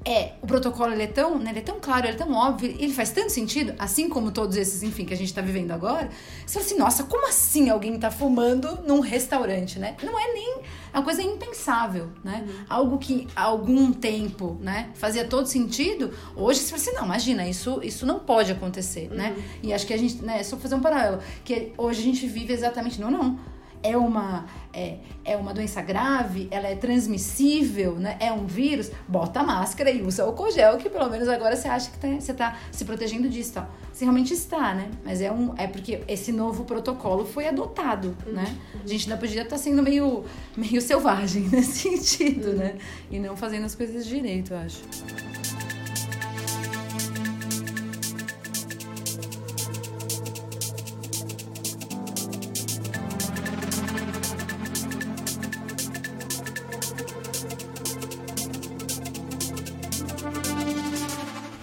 [0.06, 2.70] é o protocolo ele é tão, né, ele é tão claro, ele é tão óbvio,
[2.80, 6.10] ele faz tanto sentido, assim como todos esses, enfim, que a gente tá vivendo agora.
[6.46, 9.96] Você fala assim, nossa, como assim alguém tá fumando num restaurante, né?
[10.04, 10.58] Não é nem
[10.94, 12.48] é uma coisa impensável, né?
[12.70, 16.12] Algo que há algum tempo, né, fazia todo sentido.
[16.36, 19.36] Hoje você fala assim, não, imagina, isso, isso não pode acontecer, né?
[19.62, 22.54] E acho que a gente, né, só fazer um paralelo, que hoje a gente vive
[22.54, 23.40] exatamente, não, não
[23.82, 28.18] é uma, é, é uma doença grave, ela é transmissível, né?
[28.20, 31.68] É um vírus, bota a máscara e usa álcool gel, que pelo menos agora você
[31.68, 33.70] acha que tá- você tá se protegendo disso, tal.
[33.94, 34.90] Você realmente está, né?
[35.04, 38.56] Mas é, um, é porque esse novo protocolo foi adotado, né?
[38.84, 40.24] A gente ainda podia estar sendo meio,
[40.56, 42.76] meio selvagem nesse sentido, né?
[43.10, 44.82] E não fazendo as coisas direito, eu acho.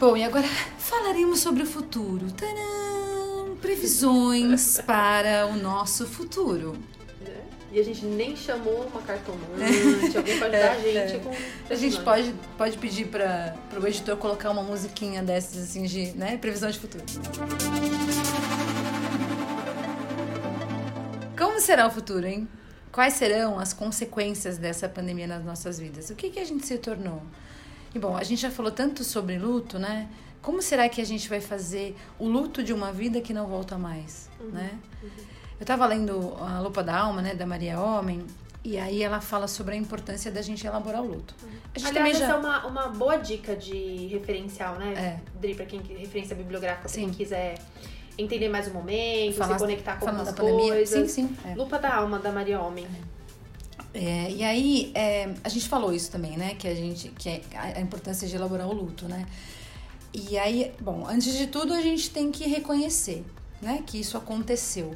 [0.06, 0.46] Bom, e agora
[0.78, 2.30] falaremos sobre o futuro.
[2.30, 3.56] Tadã!
[3.60, 6.76] Previsões para o nosso futuro.
[7.72, 11.34] E a gente nem chamou uma cartomante, alguém pra ajudar a gente com.
[11.68, 16.36] A gente pode, pode pedir para o editor colocar uma musiquinha dessas, assim, de né,
[16.36, 17.04] previsão de futuro.
[21.36, 22.48] Como será o futuro, hein?
[22.92, 26.10] Quais serão as consequências dessa pandemia nas nossas vidas?
[26.10, 27.20] O que, que a gente se tornou?
[27.96, 30.06] E bom, a gente já falou tanto sobre luto, né?
[30.42, 33.78] Como será que a gente vai fazer o luto de uma vida que não volta
[33.78, 34.78] mais, né?
[35.02, 38.26] Eu estava lendo a Lupa da Alma, né, da Maria Homem,
[38.62, 41.34] e aí ela fala sobre a importância da gente elaborar o luto.
[41.74, 44.92] A gente Aliás, também já é uma, uma boa dica de referencial, né?
[44.94, 45.38] É.
[45.40, 47.06] Dri, pra quem referência bibliográfica, Sim.
[47.06, 47.54] quem quiser
[48.18, 50.74] entender mais o momento, Falar- se conectar com algumas da pandemia.
[50.74, 51.10] coisas.
[51.12, 51.36] Sim, sim.
[51.46, 51.54] é.
[51.54, 52.84] Lupa da Alma, da Maria Homem.
[52.84, 53.15] É,
[53.98, 56.54] e aí, é, a gente falou isso também, né?
[56.54, 59.26] Que a gente, que é a importância de elaborar o luto, né?
[60.12, 63.24] E aí, bom, antes de tudo, a gente tem que reconhecer,
[63.60, 63.82] né?
[63.86, 64.94] Que isso aconteceu.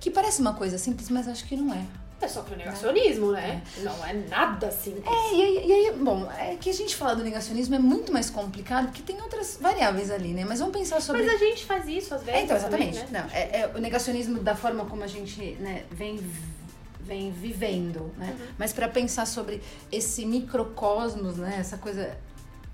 [0.00, 1.84] Que parece uma coisa simples, mas acho que não é.
[2.20, 3.62] É só pro negacionismo, né?
[3.78, 5.04] Não é nada simples.
[5.06, 8.12] É, e aí, e aí, bom, é que a gente falar do negacionismo é muito
[8.12, 10.44] mais complicado, porque tem outras variáveis ali, né?
[10.44, 11.22] Mas vamos pensar sobre...
[11.22, 12.40] Mas a gente faz isso às vezes.
[12.40, 12.98] É, então, exatamente.
[12.98, 13.22] também, né?
[13.22, 16.18] Não, é, é o negacionismo da forma como a gente né, vem,
[17.08, 18.36] vem vivendo, né?
[18.38, 18.46] Uhum.
[18.58, 21.56] Mas para pensar sobre esse microcosmos, né?
[21.58, 22.16] Essa coisa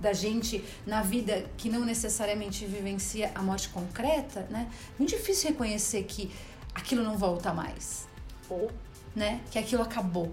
[0.00, 4.68] da gente na vida que não necessariamente vivencia a morte concreta, né?
[4.98, 6.32] Muito difícil reconhecer que
[6.74, 8.08] aquilo não volta mais,
[8.50, 8.70] Ou
[9.14, 9.40] né?
[9.52, 10.32] Que aquilo acabou,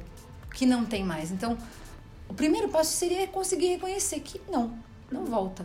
[0.55, 1.31] que não tem mais.
[1.31, 1.55] Então,
[2.27, 4.75] o primeiro passo seria conseguir reconhecer que não,
[5.11, 5.63] não volta.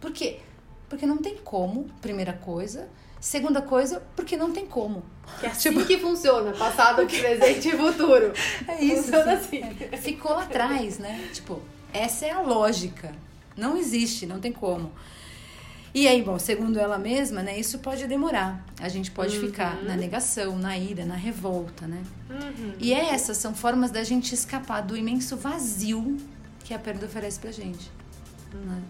[0.00, 0.40] Por quê?
[0.88, 2.88] Porque não tem como, primeira coisa.
[3.24, 5.02] Segunda coisa, porque não tem como.
[5.40, 6.52] que é assim que funciona.
[6.52, 8.34] Passado, presente e futuro.
[8.68, 9.04] É isso.
[9.04, 9.62] Funciona assim.
[9.62, 9.96] assim.
[9.96, 11.30] Ficou lá atrás, né?
[11.32, 13.12] Tipo, essa é a lógica.
[13.56, 14.92] Não existe, não tem como.
[15.94, 18.62] E aí, bom, segundo ela mesma, né, isso pode demorar.
[18.78, 22.02] A gente pode ficar na negação, na ira, na revolta, né?
[22.28, 22.74] Uhum.
[22.78, 26.18] E essas são formas da gente escapar do imenso vazio
[26.62, 27.90] que a perda oferece pra gente.
[28.52, 28.82] né?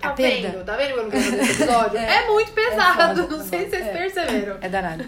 [0.00, 0.64] Tá A perda vendo?
[0.64, 1.98] Tá vendo eu quero fazer esse episódio?
[2.06, 2.24] É.
[2.24, 3.20] É, muito pesado.
[3.20, 3.92] É foda, não sei se vocês é.
[3.92, 4.58] perceberam.
[4.60, 5.04] É danado.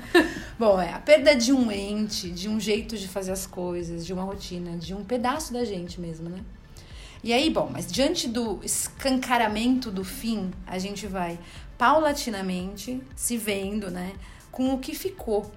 [0.59, 4.13] Bom, é a perda de um ente, de um jeito de fazer as coisas, de
[4.13, 6.41] uma rotina, de um pedaço da gente mesmo, né?
[7.23, 11.39] E aí, bom, mas diante do escancaramento do fim, a gente vai
[11.77, 14.13] paulatinamente se vendo, né,
[14.51, 15.51] com o que ficou,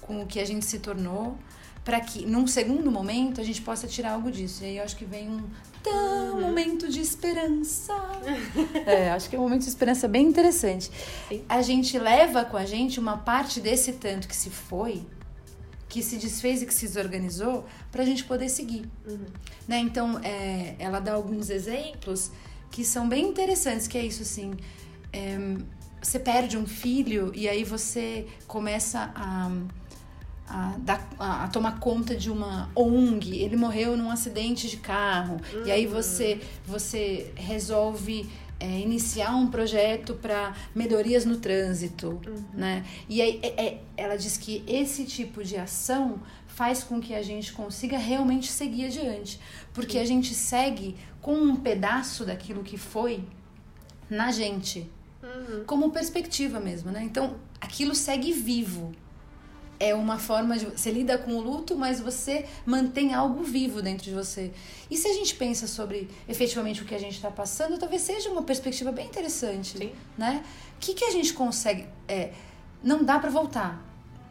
[0.00, 1.36] com o que a gente se tornou,
[1.88, 4.62] para que num segundo momento a gente possa tirar algo disso.
[4.62, 5.42] E aí eu acho que vem um
[5.82, 6.42] tão uhum.
[6.42, 7.94] momento de esperança.
[8.84, 10.90] é, acho que é um momento de esperança bem interessante.
[11.30, 11.42] Sim.
[11.48, 15.00] A gente leva com a gente uma parte desse tanto que se foi,
[15.88, 18.84] que se desfez e que se desorganizou, para a gente poder seguir.
[19.08, 19.24] Uhum.
[19.66, 19.78] Né?
[19.78, 22.30] Então, é, ela dá alguns exemplos
[22.70, 24.52] que são bem interessantes, que é isso assim.
[25.10, 25.38] É,
[26.02, 29.50] você perde um filho e aí você começa a
[30.48, 30.74] a,
[31.18, 35.66] a, a, tomar conta de uma ONG, ele morreu num acidente de carro, uhum.
[35.66, 38.28] e aí você, você resolve
[38.60, 42.44] é, iniciar um projeto para melhorias no trânsito, uhum.
[42.52, 42.84] né?
[43.08, 47.22] E aí é, é, ela diz que esse tipo de ação faz com que a
[47.22, 49.38] gente consiga realmente seguir adiante,
[49.72, 53.22] porque a gente segue com um pedaço daquilo que foi
[54.10, 54.90] na gente,
[55.22, 55.64] uhum.
[55.64, 57.02] como perspectiva mesmo, né?
[57.04, 58.92] Então aquilo segue vivo
[59.80, 60.66] é uma forma de.
[60.66, 64.52] Você lida com o luto, mas você mantém algo vivo dentro de você.
[64.90, 68.28] E se a gente pensa sobre efetivamente o que a gente está passando, talvez seja
[68.30, 69.78] uma perspectiva bem interessante.
[69.78, 69.92] Sim.
[70.16, 70.44] Né?
[70.76, 71.86] O que, que a gente consegue.
[72.06, 72.32] É,
[72.82, 73.82] não dá para voltar,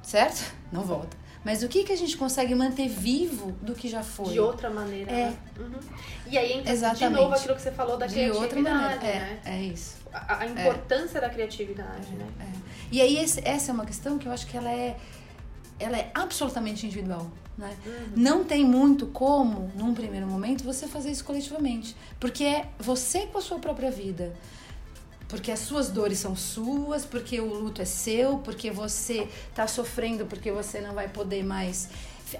[0.02, 0.54] certo?
[0.72, 1.16] Não volta.
[1.44, 4.34] Mas o que, que a gente consegue manter vivo do que já foi?
[4.34, 5.10] De outra maneira.
[5.10, 5.26] É.
[5.28, 5.38] Né?
[5.58, 5.80] Uhum.
[6.30, 7.16] E aí entra Exatamente.
[7.16, 8.56] de novo aquilo que você falou da de criatividade.
[8.58, 9.06] Outra maneira.
[9.06, 9.40] É, né?
[9.46, 9.96] é isso.
[10.12, 11.22] A, a importância é.
[11.22, 12.28] da criatividade, né?
[12.42, 12.68] É.
[12.92, 14.98] E aí esse, essa é uma questão que eu acho que ela é
[15.80, 17.30] ela é absolutamente individual.
[17.58, 17.76] Né?
[17.86, 17.94] Uhum.
[18.16, 21.96] Não tem muito como, num primeiro momento, você fazer isso coletivamente.
[22.20, 24.36] Porque é você com a sua própria vida.
[25.28, 30.26] Porque as suas dores são suas, porque o luto é seu, porque você está sofrendo,
[30.26, 31.90] porque você não vai poder mais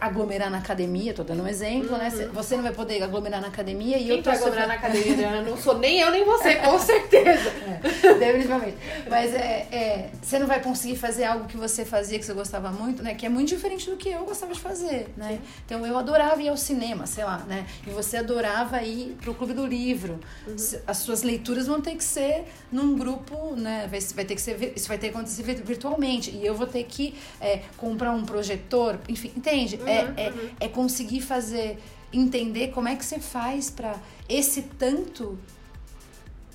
[0.02, 2.10] aglomerar na academia, tô dando um exemplo, né?
[2.10, 2.18] uhum.
[2.18, 2.30] né?
[2.34, 5.42] Você não vai poder aglomerar na academia e Quem eu tô vai aglomerar na academia?
[5.42, 7.50] não sou nem eu nem você, com certeza.
[7.50, 8.78] É, definitivamente.
[9.10, 12.70] Mas é, é, você não vai conseguir fazer algo que você fazia, que você gostava
[12.72, 13.16] muito, né?
[13.16, 15.34] Que é muito diferente do que eu gostava de fazer, né?
[15.34, 15.40] Sim.
[15.66, 17.66] Então eu adorava ir ao cinema, sei lá, né?
[17.86, 20.20] E você adorava ir pro clube do livro.
[20.46, 20.56] Uhum.
[20.86, 23.88] As suas leituras vão ter que ser num grupo, né?
[23.90, 26.32] Vai, vai ter que ser, isso vai ter que acontecer virtualmente.
[26.32, 29.77] E eu vou ter que é, comprar um projetor, enfim, entende?
[29.80, 30.50] Uhum, é, é, uhum.
[30.60, 31.80] é conseguir fazer,
[32.12, 33.96] entender como é que você faz para
[34.28, 35.38] esse tanto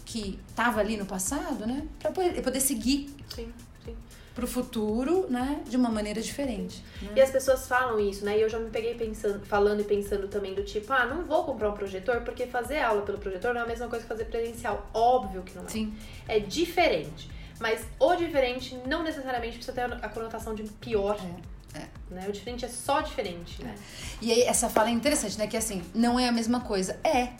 [0.04, 1.86] que estava ali no passado, né?
[1.98, 3.14] Para poder, poder seguir.
[3.34, 3.52] Sim
[4.34, 6.82] para o futuro, né, de uma maneira diferente.
[7.00, 7.12] Né?
[7.16, 8.38] E as pessoas falam isso, né?
[8.38, 11.44] E eu já me peguei pensando, falando e pensando também do tipo, ah, não vou
[11.44, 14.24] comprar um projetor porque fazer aula pelo projetor não é a mesma coisa que fazer
[14.24, 14.88] presencial.
[14.94, 15.68] Óbvio que não é.
[15.68, 15.94] Sim.
[16.26, 17.30] É diferente.
[17.60, 21.16] Mas o diferente não necessariamente precisa ter a conotação de pior.
[21.20, 21.51] É.
[21.74, 22.14] É.
[22.14, 22.26] Né?
[22.28, 23.74] O diferente é só diferente, né?
[24.20, 25.46] E aí, essa fala é interessante, né?
[25.46, 26.98] Que assim, não é a mesma coisa.
[27.02, 27.30] É.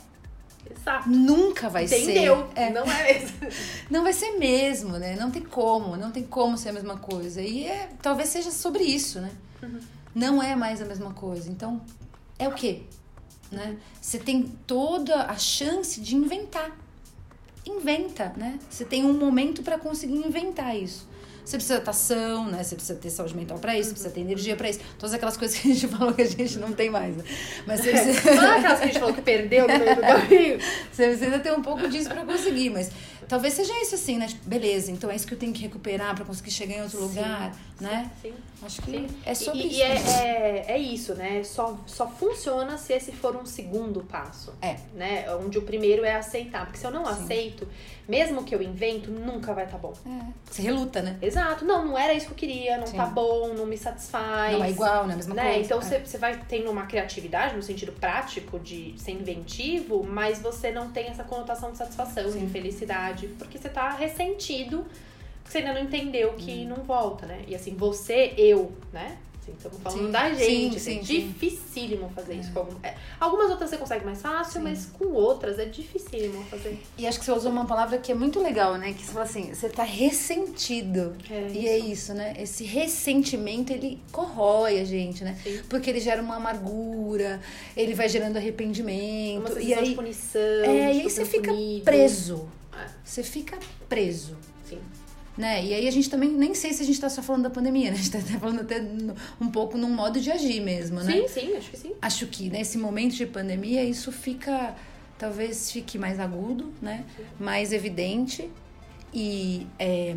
[0.70, 1.08] Exato.
[1.08, 2.48] Nunca vai Entendeu?
[2.54, 2.60] ser.
[2.60, 2.70] É.
[2.70, 3.36] Não é mesmo.
[3.90, 5.16] não vai ser mesmo, né?
[5.16, 7.42] Não tem como, não tem como ser a mesma coisa.
[7.42, 9.30] E é, talvez seja sobre isso, né?
[9.62, 9.80] Uhum.
[10.14, 11.50] Não é mais a mesma coisa.
[11.50, 11.80] Então,
[12.38, 12.82] é o quê?
[13.50, 13.76] Né?
[14.00, 16.76] Você tem toda a chance de inventar.
[17.66, 18.58] Inventa, né?
[18.68, 21.08] Você tem um momento para conseguir inventar isso.
[21.44, 22.62] Você precisa ter ação, né?
[22.62, 24.80] Você precisa ter saúde mental para isso, você precisa ter energia para isso.
[24.98, 27.16] Todas aquelas coisas que a gente falou que a gente não tem mais.
[27.16, 27.24] Né?
[27.66, 28.20] Mas você precisa.
[28.22, 30.58] Todas aquelas que a gente falou que perdeu no meio do caminho.
[30.92, 32.90] você precisa ter um pouco disso para conseguir, mas
[33.28, 34.28] talvez seja isso assim, né?
[34.28, 36.98] Tipo, beleza, então é isso que eu tenho que recuperar para conseguir chegar em outro
[36.98, 38.10] sim, lugar, né?
[38.22, 38.34] Sim.
[38.62, 39.08] Acho que sim.
[39.26, 39.76] é sobre e, isso.
[39.78, 41.42] E é, é, é, isso, né?
[41.42, 44.54] Só, só funciona se esse for um segundo passo.
[44.62, 44.76] É.
[44.94, 45.24] Né?
[45.36, 46.64] Onde o primeiro é aceitar.
[46.66, 47.66] Porque se eu não aceito,
[48.08, 49.94] mesmo que eu invento, nunca vai estar tá bom.
[50.06, 50.32] É.
[50.48, 51.18] Você reluta, né?
[51.20, 51.64] Exato.
[51.64, 52.96] Não, não era isso que eu queria, não Sim.
[52.96, 54.56] tá bom, não me satisfaz.
[54.56, 55.42] Não é igual, é a mesma né?
[55.44, 55.60] coisa.
[55.60, 56.04] Então você, é.
[56.04, 61.08] você vai tendo uma criatividade no sentido prático de ser inventivo, mas você não tem
[61.08, 62.46] essa conotação de satisfação, Sim.
[62.46, 64.86] de felicidade, porque você tá ressentido
[65.44, 66.68] você ainda não entendeu que hum.
[66.68, 67.44] não volta, né?
[67.46, 69.18] E assim, você, eu, né?
[69.42, 70.78] Assim, estamos falando sim, da gente.
[70.78, 72.36] Sim, assim, sim, é dificílimo fazer é.
[72.36, 72.56] isso.
[72.56, 72.76] Algum...
[72.80, 72.94] é.
[73.18, 76.80] Algumas outras você consegue mais fácil, mas com outras é dificílimo fazer.
[76.96, 78.92] E acho que você usou uma palavra que é muito legal, né?
[78.92, 81.16] Que você fala assim, você tá ressentido.
[81.28, 82.34] É e é isso, né?
[82.38, 85.36] Esse ressentimento, ele corrói a gente, né?
[85.68, 87.40] Porque ele gera uma amargura,
[87.76, 89.54] ele vai gerando arrependimento.
[89.54, 90.40] Uma e aí, de punição.
[90.40, 91.52] É, e aí você fica
[91.82, 92.48] preso.
[92.72, 92.86] É.
[93.04, 94.36] Você fica preso.
[94.64, 94.78] Sim.
[95.36, 95.64] Né?
[95.64, 97.90] E aí a gente também nem sei se a gente está só falando da pandemia,
[97.90, 97.96] né?
[97.96, 98.82] A gente está falando até
[99.40, 101.12] um pouco num modo de agir mesmo, né?
[101.12, 101.92] Sim, sim, acho que sim.
[102.02, 104.76] Acho que nesse momento de pandemia isso fica,
[105.16, 107.06] talvez fique mais agudo, né?
[107.16, 107.24] Sim.
[107.40, 108.50] Mais evidente
[109.12, 110.14] e é,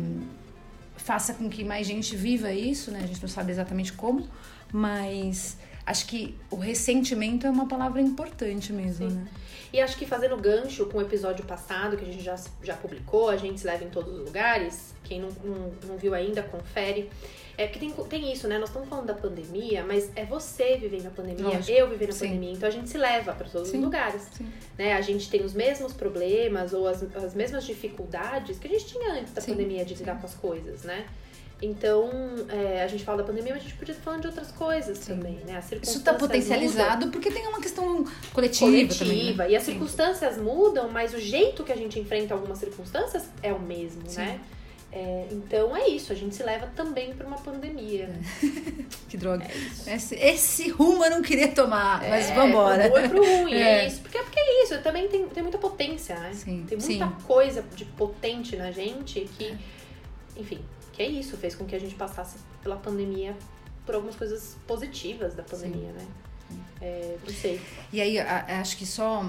[0.96, 3.00] faça com que mais gente viva isso, né?
[3.02, 4.28] A gente não sabe exatamente como,
[4.72, 9.16] mas acho que o ressentimento é uma palavra importante mesmo, Sim.
[9.16, 9.28] né?
[9.72, 13.28] E acho que fazendo gancho com o episódio passado, que a gente já, já publicou,
[13.28, 17.10] a gente se leva em todos os lugares, quem não, não, não viu ainda, confere.
[17.58, 18.58] É porque tem, tem isso, né?
[18.58, 21.70] Nós estamos falando da pandemia, mas é você vivendo a pandemia, Lógico.
[21.70, 22.26] eu vivendo a Sim.
[22.26, 22.52] pandemia.
[22.52, 23.78] Então a gente se leva para todos Sim.
[23.78, 24.22] os lugares.
[24.32, 24.46] Sim.
[24.76, 24.92] Né?
[24.92, 29.12] A gente tem os mesmos problemas ou as, as mesmas dificuldades que a gente tinha
[29.12, 31.06] antes da pandemia de lidar com as coisas, né?
[31.60, 32.10] Então,
[32.50, 34.98] é, a gente fala da pandemia, mas a gente podia estar falando de outras coisas
[34.98, 35.56] também, né?
[35.56, 39.04] As Isso está mudam potencializado porque tem uma questão coletiva, coletiva.
[39.04, 39.34] também.
[39.34, 39.50] né?
[39.50, 39.72] E as Sim.
[39.72, 44.18] circunstâncias mudam, mas o jeito que a gente enfrenta algumas circunstâncias é o mesmo, Sim.
[44.18, 44.40] né?
[44.92, 48.10] É, então é isso, a gente se leva também para uma pandemia.
[49.08, 49.46] Que droga.
[49.86, 49.94] É.
[49.94, 52.90] Esse, esse rumo eu não queria tomar, mas é, vambora.
[52.90, 53.84] Pro pro ruim, é.
[53.84, 53.86] É.
[53.86, 54.00] isso.
[54.00, 56.32] Porque, porque é isso, também tem, tem muita potência, né?
[56.34, 57.12] Sim, Tem muita sim.
[57.24, 59.54] coisa de potente na gente que,
[60.36, 60.58] enfim,
[60.96, 63.36] que é isso, fez com que a gente passasse pela pandemia
[63.84, 66.06] por algumas coisas positivas da pandemia, né?
[66.80, 67.60] É, não sei.
[67.92, 69.28] E aí, acho que só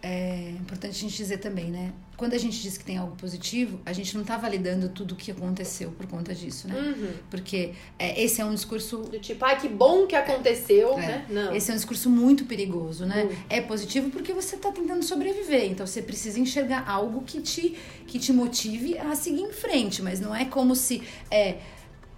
[0.00, 1.92] é importante a gente dizer também, né?
[2.16, 5.16] Quando a gente diz que tem algo positivo, a gente não tá validando tudo o
[5.16, 6.74] que aconteceu por conta disso, né?
[6.74, 7.12] Uhum.
[7.30, 8.98] Porque é, esse é um discurso.
[8.98, 11.06] Do tipo, ai, que bom que aconteceu, É.
[11.06, 11.26] né?
[11.28, 11.54] Não.
[11.54, 13.24] Esse é um discurso muito perigoso, né?
[13.24, 13.38] Muito.
[13.48, 15.64] É positivo porque você tá tentando sobreviver.
[15.70, 20.00] Então você precisa enxergar algo que te, que te motive a seguir em frente.
[20.00, 21.58] Mas não é como se é,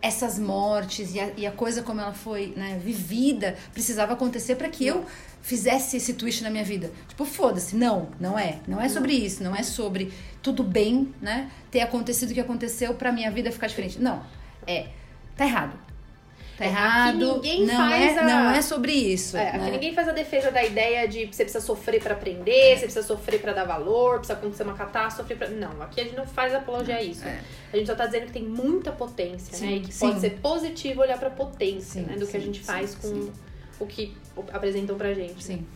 [0.02, 4.68] essas mortes e a, e a coisa como ela foi né, vivida precisava acontecer para
[4.68, 5.04] que eu
[5.42, 6.90] fizesse esse twist na minha vida.
[7.08, 7.74] Tipo, foda-se.
[7.76, 8.58] Não, não é.
[8.68, 9.42] Não é sobre isso.
[9.42, 11.50] Não é sobre tudo bem, né?
[11.70, 14.00] Ter acontecido o que aconteceu pra minha vida ficar diferente.
[14.00, 14.22] Não.
[14.66, 14.86] É.
[15.36, 15.78] Tá errado.
[16.58, 17.34] Tá É, aqui errado.
[17.36, 19.34] ninguém não, faz é, a- não é sobre isso.
[19.34, 19.70] É, aqui né?
[19.70, 23.40] ninguém faz a defesa da ideia de você precisa sofrer pra aprender, você precisa sofrer
[23.40, 25.48] pra dar valor, precisa acontecer uma catástrofe pra...
[25.48, 27.24] Não, aqui a gente não faz apologia a isso.
[27.26, 27.40] É.
[27.72, 29.72] A gente só tá dizendo que tem muita potência, Sim, né?
[29.76, 30.06] E que sim.
[30.06, 32.16] pode ser positivo olhar pra potência, Sim, né?
[32.18, 33.30] Do que a gente faz com.
[33.80, 34.16] O que
[34.52, 35.42] apresentam pra gente.
[35.42, 35.66] Sim.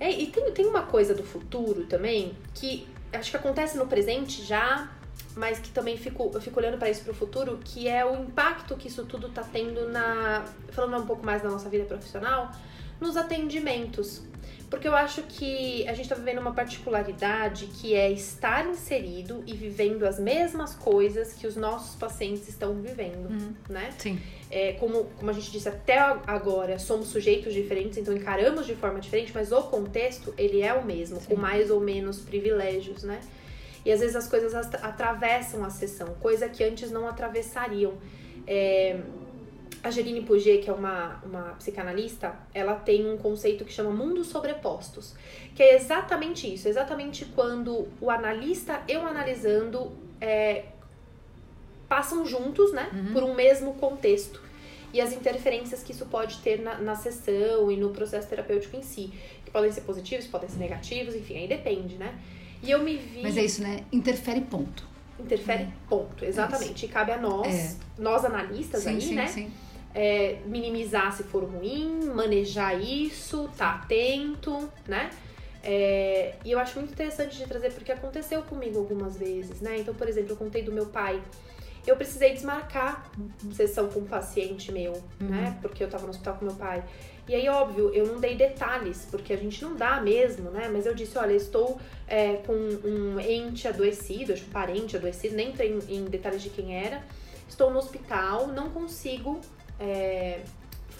[0.00, 4.42] É, e tem, tem uma coisa do futuro também que acho que acontece no presente
[4.42, 4.90] já,
[5.36, 8.76] mas que também fico, eu fico olhando pra isso pro futuro, que é o impacto
[8.76, 10.44] que isso tudo tá tendo na.
[10.70, 12.50] Falando um pouco mais da nossa vida profissional,
[13.00, 14.22] nos atendimentos.
[14.70, 19.52] Porque eu acho que a gente tá vivendo uma particularidade que é estar inserido e
[19.52, 23.52] vivendo as mesmas coisas que os nossos pacientes estão vivendo, Uhum.
[23.68, 23.90] né?
[23.98, 24.20] Sim.
[24.48, 29.00] É, como, como a gente disse até agora, somos sujeitos diferentes, então encaramos de forma
[29.00, 33.20] diferente, mas o contexto, ele é o mesmo, com mais ou menos privilégios, né?
[33.84, 37.94] E às vezes as coisas at- atravessam a sessão, coisa que antes não atravessariam.
[38.46, 39.00] É,
[39.82, 44.26] a Gerine Puget, que é uma, uma psicanalista, ela tem um conceito que chama mundos
[44.28, 45.14] sobrepostos,
[45.54, 50.64] que é exatamente isso, exatamente quando o analista e o analisando é,
[51.88, 54.40] passam juntos, né, por um mesmo contexto.
[54.92, 58.82] E as interferências que isso pode ter na, na sessão e no processo terapêutico em
[58.82, 59.12] si.
[59.44, 62.18] Que podem ser positivos, podem ser negativos, enfim, aí depende, né?
[62.60, 63.22] E eu me vi.
[63.22, 63.84] Mas é isso, né?
[63.92, 64.84] Interfere ponto.
[65.18, 66.86] Interfere, ponto, exatamente.
[66.86, 67.76] E cabe a nós, É.
[67.98, 69.26] nós analistas sim, aí, sim, né?
[69.28, 69.50] sim.
[69.94, 75.10] É, minimizar se for ruim, manejar isso, tá atento, né?
[75.62, 79.78] É, e eu acho muito interessante de trazer porque aconteceu comigo algumas vezes, né?
[79.78, 81.20] Então, por exemplo, eu contei do meu pai.
[81.86, 83.10] Eu precisei desmarcar
[83.52, 85.58] sessão com um paciente meu, né?
[85.62, 86.84] Porque eu tava no hospital com meu pai.
[87.26, 90.68] E aí, óbvio, eu não dei detalhes, porque a gente não dá mesmo, né?
[90.70, 94.96] Mas eu disse, olha, eu estou é, com um ente adoecido, acho que um parente
[94.96, 97.02] adoecido, nem entrei em detalhes de quem era.
[97.48, 99.40] Estou no hospital, não consigo
[99.80, 100.40] é,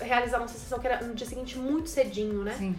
[0.00, 2.54] realizar uma sessão que era no dia seguinte muito cedinho, né?
[2.58, 2.74] Sim.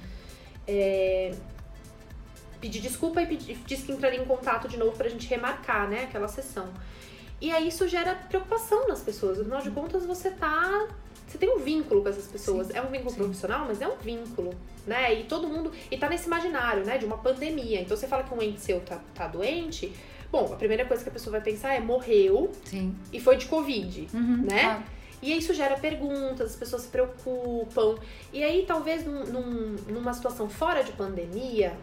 [2.60, 6.04] Pedi desculpa e pedi, disse que entraria em contato de novo pra gente remarcar, né,
[6.04, 6.70] aquela sessão.
[7.42, 9.40] E aí isso gera preocupação nas pessoas.
[9.40, 10.88] Afinal de contas, você tá.
[11.28, 12.70] Você tem um vínculo com essas pessoas.
[12.70, 13.16] é um vínculo sim.
[13.16, 14.54] profissional, mas é um vínculo,
[14.86, 15.12] né?
[15.16, 15.72] E todo mundo.
[15.90, 17.00] E tá nesse imaginário, né?
[17.00, 17.82] De uma pandemia.
[17.82, 19.92] Então você fala que um ente seu tá, tá doente.
[20.32, 22.96] Bom, a primeira coisa que a pessoa vai pensar é morreu Sim.
[23.12, 24.08] e foi de Covid.
[24.14, 24.62] Uhum, Né?
[24.62, 24.84] claro.
[25.22, 27.96] E isso gera perguntas, as pessoas se preocupam.
[28.34, 31.78] E aí, talvez num- num- numa situação fora de pandemia,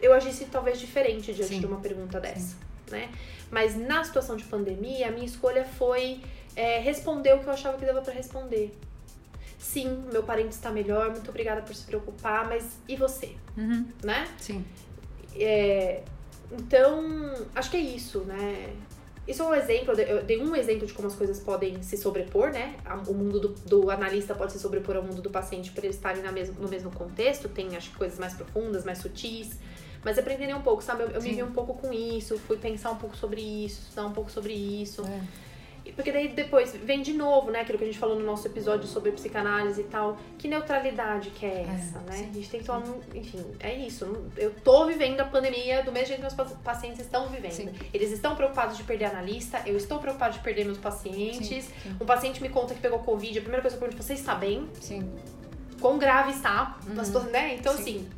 [0.00, 1.60] eu agisse talvez diferente diante Sim.
[1.60, 2.56] de uma pergunta dessa,
[2.90, 3.10] né?
[3.50, 6.20] Mas na situação de pandemia, a minha escolha foi
[6.54, 8.76] é, responder o que eu achava que dava pra responder.
[9.58, 14.28] Sim, meu parente está melhor, muito obrigada por se preocupar, mas e você, Uhum, né?
[14.38, 14.64] Sim.
[15.34, 16.02] É,
[16.50, 18.70] então, acho que é isso, né?
[19.26, 22.50] Isso é um exemplo, eu dei um exemplo de como as coisas podem se sobrepor,
[22.50, 22.74] né?
[23.06, 26.22] O mundo do, do analista pode se sobrepor ao mundo do paciente para eles estarem
[26.22, 27.48] na mesmo, no mesmo contexto.
[27.48, 29.50] Tem, acho que, coisas mais profundas, mais sutis.
[30.04, 31.04] Mas pra entender um pouco, sabe?
[31.04, 34.06] Eu, eu me vi um pouco com isso, fui pensar um pouco sobre isso, estudar
[34.06, 35.06] um pouco sobre isso.
[35.06, 35.20] É.
[35.90, 37.60] Porque daí depois vem de novo, né?
[37.60, 40.16] Aquilo que a gente falou no nosso episódio sobre psicanálise e tal.
[40.38, 42.16] Que neutralidade que é essa, é, né?
[42.16, 42.82] Sim, a gente tem que tomar.
[43.14, 44.04] Enfim, é isso.
[44.36, 47.52] Eu tô vivendo a pandemia do mesmo jeito que meus pacientes estão vivendo.
[47.52, 47.72] Sim.
[47.92, 51.64] Eles estão preocupados de perder analista, eu estou preocupado de perder meus pacientes.
[51.64, 54.14] Sim, um paciente me conta que pegou Covid, a primeira coisa que eu pergunto, você
[54.14, 54.68] está bem?
[54.80, 55.10] Sim.
[55.80, 56.78] Quão grave está?
[56.86, 57.30] Uhum.
[57.30, 57.54] Né?
[57.54, 58.08] Então, assim.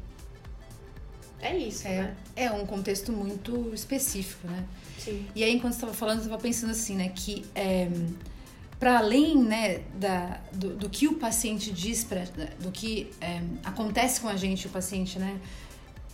[1.45, 2.17] É isso, é, né?
[2.35, 4.65] É um contexto muito específico, né?
[4.99, 5.27] Sim.
[5.35, 7.13] E aí, enquanto você estava falando, eu estava pensando assim, né?
[7.15, 7.89] Que é,
[8.81, 12.25] para além né, da, do, do, que o paciente diz, pra,
[12.59, 15.39] do que é, acontece com a gente, o paciente, né?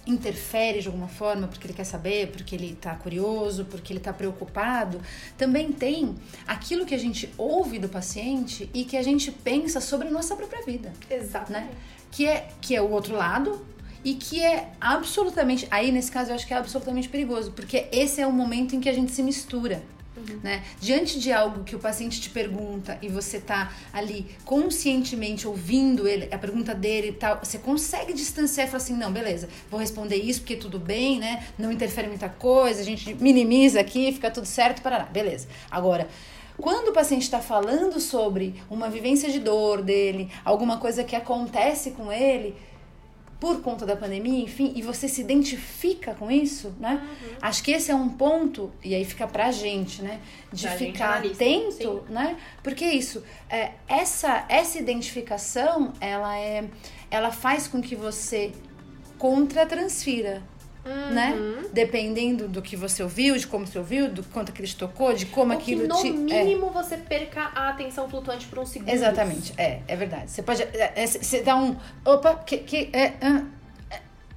[0.07, 4.13] interfere de alguma forma porque ele quer saber, porque ele está curioso, porque ele está
[4.13, 5.01] preocupado,
[5.37, 6.15] também tem
[6.47, 10.35] aquilo que a gente ouve do paciente e que a gente pensa sobre a nossa
[10.35, 10.93] própria vida.
[11.09, 11.53] Exato.
[11.53, 11.71] Né?
[12.11, 13.65] Que é, que é o outro lado,
[14.05, 18.21] e que é absolutamente, aí nesse caso eu acho que é absolutamente perigoso, porque esse
[18.21, 19.83] é o momento em que a gente se mistura.
[20.17, 20.41] Uhum.
[20.43, 20.63] Né?
[20.81, 26.29] Diante de algo que o paciente te pergunta e você tá ali conscientemente ouvindo ele,
[26.33, 30.17] a pergunta dele e tal, você consegue distanciar e falar assim: não, beleza, vou responder
[30.17, 31.47] isso porque tudo bem, né?
[31.59, 35.49] Não interfere muita coisa, a gente minimiza aqui, fica tudo certo, parará, beleza.
[35.71, 36.09] Agora,
[36.61, 41.93] quando o paciente está falando sobre uma vivência de dor dele, alguma coisa que acontece
[41.93, 42.55] com ele,
[43.41, 47.01] por conta da pandemia, enfim, e você se identifica com isso, né?
[47.03, 47.37] Uhum.
[47.41, 50.21] Acho que esse é um ponto, e aí fica pra gente, né?
[50.53, 52.13] De pra ficar atento, sim.
[52.13, 52.37] né?
[52.63, 56.65] Porque isso, é, essa, essa identificação, ela é.
[57.11, 58.53] Ela faz com que você
[59.19, 60.43] contra-transfira
[60.85, 61.11] Uhum.
[61.11, 61.35] né?
[61.73, 65.27] Dependendo do que você ouviu, de como você ouviu, do quanto aquilo te tocou, de
[65.27, 66.11] como Ou aquilo que no te.
[66.11, 66.45] No é.
[66.45, 66.71] mínimo é.
[66.71, 68.89] você perca a atenção flutuante por um segundo.
[68.89, 70.31] Exatamente, é, é verdade.
[70.31, 70.63] Você pode.
[70.63, 71.77] É, é, você dá um.
[72.05, 72.59] Opa, que.
[72.59, 73.45] que é, é,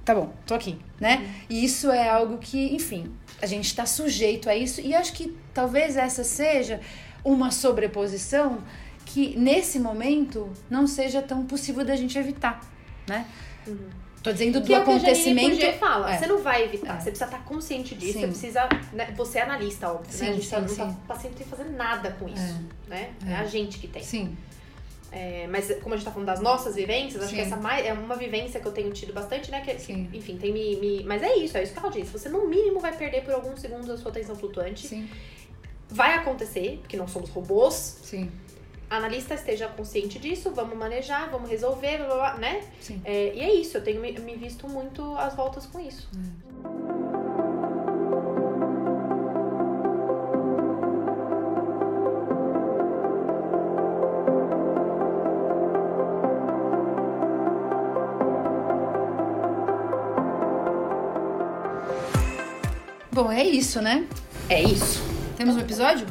[0.04, 1.16] tá bom, tô aqui, né?
[1.16, 1.32] Uhum.
[1.48, 5.34] E isso é algo que, enfim, a gente está sujeito a isso, e acho que
[5.54, 6.80] talvez essa seja
[7.24, 8.58] uma sobreposição
[9.06, 12.60] que nesse momento não seja tão possível da gente evitar,
[13.08, 13.26] né?
[13.66, 14.03] Uhum.
[14.24, 15.50] Tô dizendo do que acontecimento.
[15.50, 16.14] É o que a fala.
[16.14, 16.18] É.
[16.18, 16.96] Você não vai evitar.
[16.96, 17.00] É.
[17.00, 18.14] Você precisa estar consciente disso.
[18.14, 18.20] Sim.
[18.20, 18.68] Você precisa.
[18.94, 19.12] Né?
[19.14, 20.10] Você é analista, óbvio.
[20.10, 20.30] Sim, né?
[20.30, 20.82] A gente sim, sim.
[20.82, 22.64] o paciente não tem que fazer nada com isso.
[22.88, 22.90] É.
[22.90, 23.12] Né?
[23.26, 23.32] É.
[23.32, 23.36] é.
[23.36, 24.02] a gente que tem.
[24.02, 24.34] Sim.
[25.12, 27.92] É, mas como a gente tá falando das nossas vivências, acho que essa mais, é
[27.92, 29.60] uma vivência que eu tenho tido bastante, né?
[29.60, 30.08] Que, Sim.
[30.12, 32.10] enfim, tem me, me, Mas é isso, é isso que ela disse.
[32.10, 34.88] Você no mínimo vai perder por alguns segundos a sua atenção flutuante.
[34.88, 35.08] Sim.
[35.88, 37.98] Vai acontecer, porque não somos robôs.
[38.02, 38.28] Sim
[38.88, 42.62] analista esteja consciente disso, vamos manejar, vamos resolver, blá, blá, blá, né?
[42.80, 43.00] Sim.
[43.04, 46.08] É, e é isso, eu tenho me, me, visto muito às voltas com isso.
[46.40, 46.44] É.
[63.12, 64.08] Bom, é isso, né?
[64.48, 65.00] É isso.
[65.36, 66.04] Temos um episódio?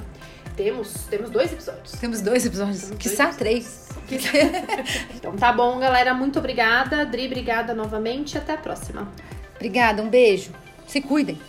[0.56, 1.92] Temos, temos dois episódios.
[1.94, 2.90] Temos dois episódios.
[2.92, 3.90] Que Quiçá três.
[5.16, 6.14] então tá bom, galera.
[6.14, 7.06] Muito obrigada.
[7.06, 8.38] Dri, obrigada novamente.
[8.38, 9.12] Até a próxima.
[9.56, 10.52] Obrigada, um beijo.
[10.88, 11.40] Se cuidem.